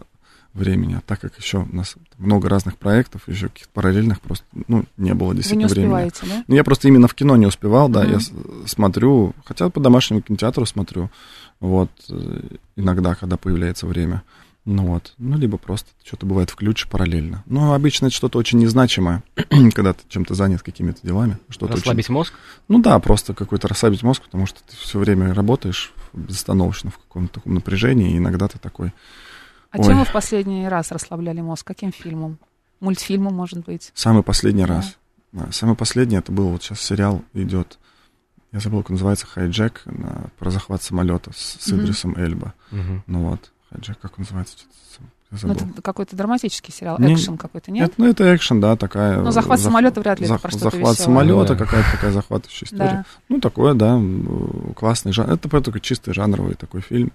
времени. 0.54 0.94
А 0.94 1.02
так 1.04 1.20
как 1.20 1.36
еще 1.36 1.66
у 1.70 1.74
нас 1.74 1.96
много 2.16 2.48
разных 2.48 2.78
проектов, 2.78 3.28
еще 3.28 3.48
каких-то 3.48 3.70
параллельных, 3.72 4.20
просто, 4.20 4.46
ну, 4.68 4.84
не 4.96 5.12
было 5.12 5.34
действительно 5.34 5.68
Вы 5.68 5.76
не 5.76 5.86
времени. 5.88 6.12
да? 6.22 6.44
Ну, 6.46 6.54
я 6.54 6.64
просто 6.64 6.88
именно 6.88 7.08
в 7.08 7.14
кино 7.14 7.36
не 7.36 7.46
успевал, 7.46 7.88
да, 7.88 8.04
mm-hmm. 8.04 8.12
я 8.62 8.68
смотрю, 8.68 9.34
хотя 9.44 9.68
по 9.68 9.80
домашнему 9.80 10.22
кинотеатру 10.22 10.64
смотрю, 10.64 11.10
вот, 11.60 11.90
э, 12.08 12.40
иногда, 12.76 13.14
когда 13.14 13.36
появляется 13.36 13.86
время. 13.86 14.22
Ну 14.64 14.86
вот, 14.86 15.12
ну 15.18 15.36
либо 15.36 15.58
просто 15.58 15.90
что-то 16.02 16.24
бывает 16.24 16.48
включишь 16.48 16.88
параллельно. 16.88 17.42
Но 17.46 17.74
обычно 17.74 18.06
это 18.06 18.14
что-то 18.14 18.38
очень 18.38 18.58
незначимое, 18.58 19.22
когда 19.74 19.92
ты 19.92 20.02
чем-то 20.08 20.34
занят 20.34 20.62
какими-то 20.62 21.06
делами. 21.06 21.38
Что-то 21.50 21.74
расслабить 21.74 22.06
очень... 22.06 22.14
мозг? 22.14 22.34
Ну 22.68 22.80
да, 22.80 22.98
просто 22.98 23.34
какой-то 23.34 23.68
расслабить 23.68 24.02
мозг, 24.02 24.22
потому 24.22 24.46
что 24.46 24.60
ты 24.62 24.74
все 24.76 24.98
время 24.98 25.34
работаешь 25.34 25.92
безостановочно 26.14 26.90
в 26.90 26.98
каком-то 26.98 27.34
таком 27.34 27.54
напряжении, 27.54 28.14
и 28.14 28.16
иногда 28.16 28.48
ты 28.48 28.58
такой... 28.58 28.94
А 29.70 29.78
Ой. 29.78 29.84
чем 29.84 29.98
вы 29.98 30.04
в 30.06 30.12
последний 30.12 30.66
раз 30.66 30.92
расслабляли 30.92 31.42
мозг? 31.42 31.66
Каким 31.66 31.92
фильмом? 31.92 32.38
Мультфильмом, 32.80 33.34
может 33.34 33.64
быть? 33.64 33.90
Самый 33.94 34.22
последний 34.22 34.64
да. 34.64 34.76
раз. 34.76 34.96
Да, 35.32 35.48
самый 35.50 35.74
последний 35.74 36.16
это 36.16 36.32
был 36.32 36.48
вот 36.48 36.62
сейчас 36.62 36.80
сериал 36.80 37.22
идет. 37.34 37.78
Я 38.52 38.60
забыл, 38.60 38.82
как 38.82 38.90
называется, 38.90 39.26
«Хайджек» 39.26 39.82
на, 39.84 40.28
про 40.38 40.50
захват 40.50 40.80
самолета 40.80 41.32
с, 41.34 41.56
с 41.58 41.72
Идрисом 41.72 42.12
mm-hmm. 42.12 42.22
Эльба. 42.22 42.54
Mm-hmm. 42.70 43.00
Ну 43.08 43.28
вот. 43.30 43.50
Хаджак, 43.74 43.98
как 43.98 44.12
он 44.18 44.22
называется? 44.22 44.56
Ну, 45.42 45.52
это 45.52 45.82
какой-то 45.82 46.14
драматический 46.14 46.72
сериал, 46.72 46.96
не, 47.00 47.14
экшен 47.14 47.36
какой-то, 47.36 47.72
нет? 47.72 47.90
Это, 47.90 47.94
ну, 48.00 48.08
это 48.08 48.36
экшен, 48.36 48.60
да, 48.60 48.76
такая... 48.76 49.20
Ну, 49.20 49.32
захват 49.32 49.58
зах, 49.58 49.70
самолета 49.70 50.00
вряд 50.00 50.20
ли 50.20 50.26
зах, 50.26 50.38
это 50.38 50.42
про 50.42 50.50
что-то 50.50 50.64
Захват 50.70 50.92
веселое. 50.92 51.04
самолета, 51.04 51.54
да. 51.54 51.64
какая-то 51.64 51.90
такая 51.90 52.12
захватывающая 52.12 52.66
история. 52.66 52.90
Да. 52.90 53.04
Ну, 53.28 53.40
такое, 53.40 53.74
да, 53.74 54.00
классный 54.76 55.12
жанр. 55.12 55.32
Это 55.32 55.48
такой 55.60 55.80
чистый 55.80 56.14
жанровый 56.14 56.54
такой 56.54 56.82
фильм, 56.82 57.10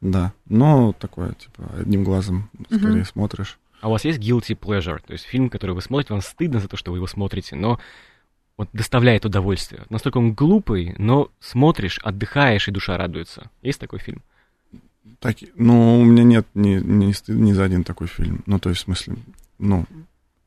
да. 0.00 0.32
Но 0.48 0.92
такое, 0.92 1.32
типа, 1.32 1.64
одним 1.80 2.04
глазом 2.04 2.48
скорее 2.66 3.00
угу. 3.00 3.06
смотришь. 3.06 3.58
А 3.80 3.88
у 3.88 3.90
вас 3.90 4.04
есть 4.04 4.20
guilty 4.20 4.56
pleasure? 4.56 5.00
То 5.04 5.12
есть 5.12 5.24
фильм, 5.24 5.50
который 5.50 5.74
вы 5.74 5.82
смотрите, 5.82 6.12
вам 6.12 6.22
стыдно 6.22 6.60
за 6.60 6.68
то, 6.68 6.76
что 6.76 6.92
вы 6.92 6.98
его 6.98 7.08
смотрите, 7.08 7.56
но 7.56 7.80
вот 8.56 8.68
доставляет 8.72 9.24
удовольствие. 9.24 9.82
Настолько 9.90 10.18
он 10.18 10.32
глупый, 10.32 10.94
но 10.98 11.28
смотришь, 11.40 11.98
отдыхаешь, 12.04 12.68
и 12.68 12.70
душа 12.70 12.96
радуется. 12.96 13.50
Есть 13.62 13.80
такой 13.80 13.98
фильм? 13.98 14.22
Так, 15.18 15.36
ну, 15.56 16.00
у 16.00 16.04
меня 16.04 16.22
нет 16.22 16.46
ни, 16.54 16.76
ни, 16.76 17.14
ни 17.30 17.52
за 17.52 17.64
один 17.64 17.84
такой 17.84 18.06
фильм. 18.06 18.42
Ну, 18.46 18.58
то 18.58 18.70
есть, 18.70 18.82
в 18.82 18.84
смысле, 18.84 19.16
ну... 19.58 19.84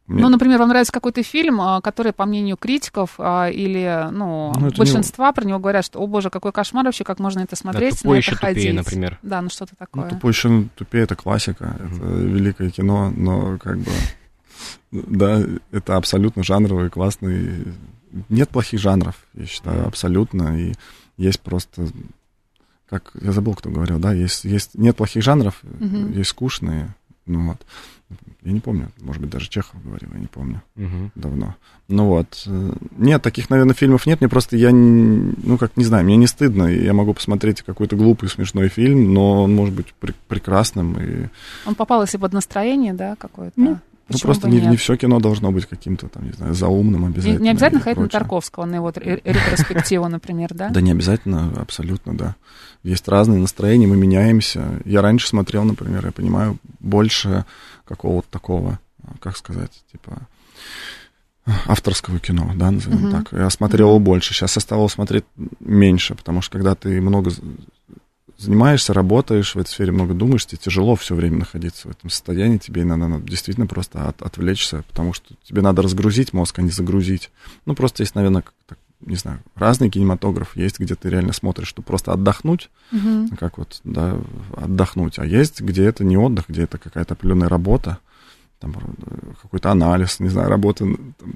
Мне... 0.07 0.21
Ну, 0.21 0.29
например, 0.29 0.57
вам 0.59 0.69
нравится 0.69 0.93
какой-то 0.93 1.21
фильм, 1.21 1.59
а, 1.59 1.81
который, 1.81 2.13
по 2.13 2.25
мнению 2.25 2.55
критиков 2.55 3.15
а, 3.17 3.49
или, 3.49 4.07
ну, 4.11 4.53
ну 4.57 4.71
большинства 4.71 5.27
не... 5.27 5.33
про 5.33 5.45
него 5.45 5.59
говорят, 5.59 5.83
что, 5.83 5.99
о 5.99 6.07
боже, 6.07 6.29
какой 6.29 6.53
кошмар 6.53 6.85
вообще, 6.85 7.03
как 7.03 7.19
можно 7.19 7.41
это 7.41 7.57
смотреть, 7.57 7.95
да, 7.95 7.97
тупой 7.97 8.15
на 8.15 8.19
это 8.19 8.31
еще 8.31 8.35
ходить. 8.37 8.63
тупее, 8.63 8.73
например. 8.73 9.19
Да, 9.21 9.41
ну 9.41 9.49
что-то 9.49 9.75
такое. 9.75 10.05
Ну, 10.05 10.09
тупой 10.11 10.31
еще 10.31 10.63
тупее, 10.75 11.03
это 11.03 11.17
классика, 11.17 11.75
это 11.75 12.05
великое 12.05 12.69
кино, 12.69 13.11
но 13.17 13.57
как 13.57 13.79
бы, 13.79 13.91
да, 14.91 15.43
это 15.71 15.97
абсолютно 15.97 16.41
жанровый, 16.41 16.89
классный. 16.89 17.65
Нет 18.29 18.47
плохих 18.47 18.79
жанров, 18.79 19.15
я 19.33 19.45
считаю, 19.45 19.87
абсолютно, 19.87 20.57
и 20.57 20.73
есть 21.17 21.41
просто 21.41 21.89
как 22.89 23.11
я 23.21 23.31
забыл, 23.31 23.53
кто 23.53 23.69
говорил, 23.69 23.99
да, 23.99 24.13
есть, 24.13 24.45
есть 24.45 24.75
нет 24.75 24.95
плохих 24.95 25.23
жанров, 25.23 25.61
uh 25.63 26.13
есть 26.13 26.29
скучные, 26.29 26.95
ну 27.25 27.49
вот. 27.49 27.65
Я 28.41 28.53
не 28.53 28.61
помню, 28.61 28.89
может 29.01 29.21
быть, 29.21 29.29
даже 29.29 29.49
Чехов 29.49 29.83
говорил, 29.83 30.09
я 30.13 30.19
не 30.19 30.27
помню, 30.27 30.61
uh 30.77 31.09
давно. 31.15 31.55
Ну 31.89 32.05
вот, 32.07 32.43
э, 32.45 32.73
нет, 32.97 33.21
таких, 33.21 33.49
наверное, 33.49 33.73
фильмов 33.73 34.05
нет, 34.05 34.21
мне 34.21 34.29
просто, 34.29 34.57
я, 34.57 34.71
ну, 34.71 35.57
как, 35.57 35.75
не 35.77 35.85
знаю, 35.85 36.05
мне 36.05 36.15
не 36.17 36.27
стыдно, 36.27 36.63
я 36.63 36.93
могу 36.93 37.13
посмотреть 37.13 37.61
какой-то 37.61 37.95
глупый, 37.95 38.29
смешной 38.29 38.69
фильм, 38.69 39.13
но 39.13 39.43
он 39.43 39.55
может 39.55 39.73
быть 39.73 39.93
пр- 39.99 40.15
прекрасным. 40.27 40.97
И... 40.99 41.27
Он 41.65 41.75
попал, 41.75 42.01
если 42.01 42.17
под 42.17 42.33
настроение, 42.33 42.93
да, 42.93 43.15
какое-то? 43.15 43.53
Ну, 43.59 43.79
ну, 44.09 44.19
просто 44.19 44.49
не, 44.49 44.61
не 44.61 44.77
все 44.77 44.95
кино 44.95 45.19
должно 45.19 45.51
быть 45.51 45.65
каким-то, 45.65 46.07
там, 46.07 46.25
не 46.25 46.31
знаю, 46.31 46.53
заумным 46.53 47.05
обязательно. 47.05 47.39
Не, 47.39 47.43
не 47.43 47.49
обязательно 47.49 47.81
ходить 47.81 47.99
на 47.99 48.09
Тарковского, 48.09 48.65
на 48.65 48.75
его 48.75 48.91
ретроспективу, 48.95 50.07
например, 50.07 50.53
да? 50.53 50.69
Да 50.69 50.81
не 50.81 50.91
обязательно, 50.91 51.51
абсолютно, 51.59 52.15
да. 52.15 52.35
Есть 52.83 53.07
разные 53.07 53.39
настроения, 53.39 53.87
мы 53.87 53.97
меняемся. 53.97 54.81
Я 54.85 55.01
раньше 55.01 55.27
смотрел, 55.27 55.63
например, 55.63 56.05
я 56.05 56.11
понимаю, 56.11 56.57
больше 56.79 57.45
какого-то 57.85 58.27
такого, 58.29 58.79
как 59.19 59.35
сказать, 59.35 59.71
типа 59.91 60.21
авторского 61.65 62.19
кино, 62.19 62.51
да, 62.55 62.71
назовем 62.71 63.07
uh-huh. 63.07 63.23
так. 63.23 63.39
Я 63.39 63.49
смотрел 63.49 63.95
uh-huh. 63.95 64.01
больше, 64.01 64.33
сейчас 64.33 64.55
я 64.55 64.61
стал 64.61 64.87
смотреть 64.89 65.25
меньше, 65.59 66.15
потому 66.15 66.41
что 66.41 66.53
когда 66.53 66.75
ты 66.75 67.01
много 67.01 67.31
занимаешься, 68.37 68.93
работаешь 68.93 69.55
в 69.55 69.59
этой 69.59 69.69
сфере, 69.69 69.91
много 69.91 70.13
думаешь, 70.13 70.45
тебе 70.45 70.59
тяжело 70.63 70.95
все 70.95 71.15
время 71.15 71.39
находиться 71.39 71.87
в 71.87 71.91
этом 71.91 72.09
состоянии, 72.09 72.57
тебе 72.57 72.85
надо, 72.85 73.07
надо 73.07 73.27
действительно 73.27 73.67
просто 73.67 74.07
от, 74.07 74.21
отвлечься, 74.21 74.83
потому 74.87 75.13
что 75.13 75.33
тебе 75.43 75.61
надо 75.61 75.81
разгрузить 75.81 76.33
мозг, 76.33 76.59
а 76.59 76.61
не 76.61 76.69
загрузить. 76.69 77.31
Ну, 77.65 77.75
просто 77.75 78.03
есть, 78.03 78.15
наверное, 78.15 78.43
так, 78.67 78.77
не 79.01 79.15
знаю, 79.15 79.39
разный 79.55 79.89
кинематограф 79.89 80.55
есть, 80.55 80.79
где 80.79 80.95
ты 80.95 81.09
реально 81.09 81.33
смотришь, 81.33 81.67
чтобы 81.67 81.87
просто 81.87 82.13
отдохнуть, 82.13 82.69
uh 82.91 83.35
как 83.37 83.57
вот, 83.57 83.81
да, 83.83 84.19
отдохнуть, 84.55 85.19
а 85.19 85.25
есть, 85.25 85.61
где 85.61 85.85
это 85.85 86.03
не 86.03 86.17
отдых, 86.17 86.45
где 86.47 86.63
это 86.63 86.77
какая-то 86.77 87.13
определенная 87.13 87.49
работа, 87.49 87.99
там, 88.59 88.73
какой-то 89.41 89.71
анализ, 89.71 90.19
не 90.19 90.29
знаю, 90.29 90.49
работа, 90.49 90.85
там, 91.17 91.35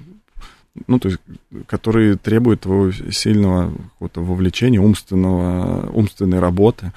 ну, 0.88 1.00
то 1.00 1.10
есть, 1.10 1.20
которые 1.68 2.16
требуют 2.18 2.62
твоего 2.62 2.92
сильного 2.92 3.72
какого-то 3.72 4.22
вовлечения, 4.22 4.80
умственного, 4.80 5.90
умственной 5.92 6.40
работы. 6.40 6.92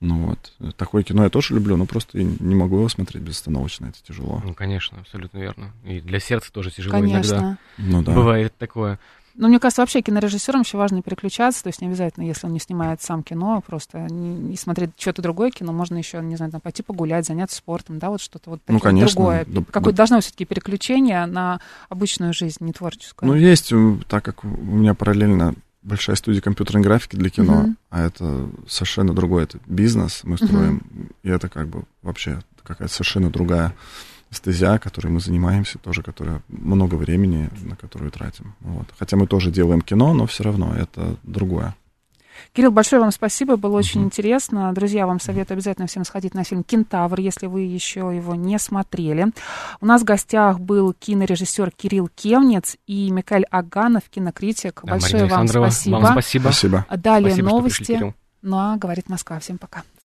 Ну 0.00 0.26
вот, 0.26 0.74
такое 0.76 1.02
кино 1.02 1.24
я 1.24 1.30
тоже 1.30 1.54
люблю, 1.54 1.76
но 1.76 1.86
просто 1.86 2.22
не 2.22 2.54
могу 2.54 2.76
его 2.76 2.88
смотреть 2.90 3.22
безостановочно, 3.22 3.86
это 3.86 4.02
тяжело. 4.06 4.42
Ну, 4.44 4.52
конечно, 4.52 4.98
абсолютно 4.98 5.38
верно. 5.38 5.72
И 5.84 6.00
для 6.00 6.20
сердца 6.20 6.52
тоже 6.52 6.70
тяжело 6.70 6.92
конечно. 6.92 7.32
иногда. 7.32 7.58
Ну, 7.78 8.02
да. 8.02 8.12
Бывает 8.12 8.54
такое. 8.58 8.98
Ну, 9.36 9.48
мне 9.48 9.58
кажется, 9.58 9.82
вообще 9.82 10.00
кинорежиссерам 10.00 10.60
еще 10.60 10.78
важно 10.78 11.02
переключаться, 11.02 11.64
то 11.64 11.68
есть 11.68 11.80
не 11.80 11.88
обязательно, 11.88 12.24
если 12.24 12.46
он 12.46 12.52
не 12.52 12.60
снимает 12.60 13.02
сам 13.02 13.22
кино, 13.22 13.62
просто 13.66 14.06
не, 14.10 14.56
смотреть 14.56 14.90
что-то 14.96 15.22
другое 15.22 15.50
кино, 15.50 15.72
можно 15.72 15.96
еще, 15.96 16.20
не 16.20 16.36
знаю, 16.36 16.52
там, 16.52 16.60
пойти 16.60 16.82
погулять, 16.82 17.26
заняться 17.26 17.56
спортом, 17.56 17.98
да, 17.98 18.10
вот 18.10 18.20
что-то 18.20 18.50
вот 18.50 18.60
ну, 18.68 18.78
конечно, 18.78 19.14
другое. 19.14 19.44
Да, 19.46 19.62
Какое-то 19.64 19.96
да. 19.96 19.96
должно 19.96 20.20
все-таки 20.20 20.44
переключение 20.44 21.26
на 21.26 21.60
обычную 21.88 22.32
жизнь, 22.32 22.58
не 22.60 22.72
творческую. 22.72 23.28
Ну, 23.28 23.34
есть, 23.34 23.72
так 24.08 24.24
как 24.24 24.44
у 24.44 24.48
меня 24.48 24.94
параллельно 24.94 25.54
большая 25.82 26.16
студия 26.16 26.40
компьютерной 26.40 26.82
графики 26.82 27.16
для 27.16 27.28
кино, 27.28 27.64
uh-huh. 27.66 27.74
а 27.90 28.06
это 28.06 28.48
совершенно 28.66 29.12
другой, 29.12 29.44
это 29.44 29.58
бизнес 29.66 30.20
мы 30.24 30.36
строим, 30.36 30.82
uh-huh. 30.82 31.12
и 31.24 31.28
это 31.28 31.48
как 31.48 31.68
бы 31.68 31.84
вообще 32.02 32.40
какая-то 32.62 32.92
совершенно 32.92 33.30
другая 33.30 33.74
стезя, 34.34 34.78
которой 34.78 35.08
мы 35.08 35.20
занимаемся, 35.20 35.78
тоже, 35.78 36.02
которая 36.02 36.42
много 36.48 36.94
времени, 36.96 37.50
на 37.62 37.76
которую 37.76 38.10
тратим. 38.10 38.54
Вот. 38.60 38.86
Хотя 38.98 39.16
мы 39.16 39.26
тоже 39.26 39.50
делаем 39.50 39.80
кино, 39.80 40.14
но 40.14 40.26
все 40.26 40.44
равно 40.44 40.74
это 40.74 41.16
другое. 41.22 41.74
Кирилл, 42.52 42.70
большое 42.70 43.00
вам 43.00 43.10
спасибо, 43.10 43.56
было 43.56 43.76
очень 43.76 44.02
uh-huh. 44.02 44.04
интересно. 44.04 44.72
Друзья, 44.72 45.06
вам 45.06 45.20
советую 45.20 45.56
обязательно 45.56 45.86
всем 45.86 46.04
сходить 46.04 46.34
на 46.34 46.44
фильм 46.44 46.62
«Кентавр», 46.62 47.18
если 47.20 47.46
вы 47.46 47.62
еще 47.62 48.00
его 48.14 48.34
не 48.34 48.58
смотрели. 48.58 49.28
У 49.80 49.86
нас 49.86 50.02
в 50.02 50.04
гостях 50.04 50.60
был 50.60 50.92
кинорежиссер 50.92 51.70
Кирилл 51.72 52.08
Кевнец 52.14 52.76
и 52.86 53.10
Микаэль 53.10 53.46
Аганов, 53.50 54.02
кинокритик. 54.10 54.80
Да, 54.84 54.92
большое 54.92 55.26
вам 55.26 55.48
спасибо. 55.48 55.96
Вам 55.96 56.12
спасибо. 56.12 56.42
спасибо. 56.42 56.86
Далее 56.90 57.30
спасибо, 57.30 57.48
новости. 57.48 57.84
Пришли, 57.84 58.14
ну 58.42 58.56
а 58.58 58.76
говорит 58.76 59.08
Москва. 59.08 59.38
Всем 59.40 59.58
пока. 59.58 59.82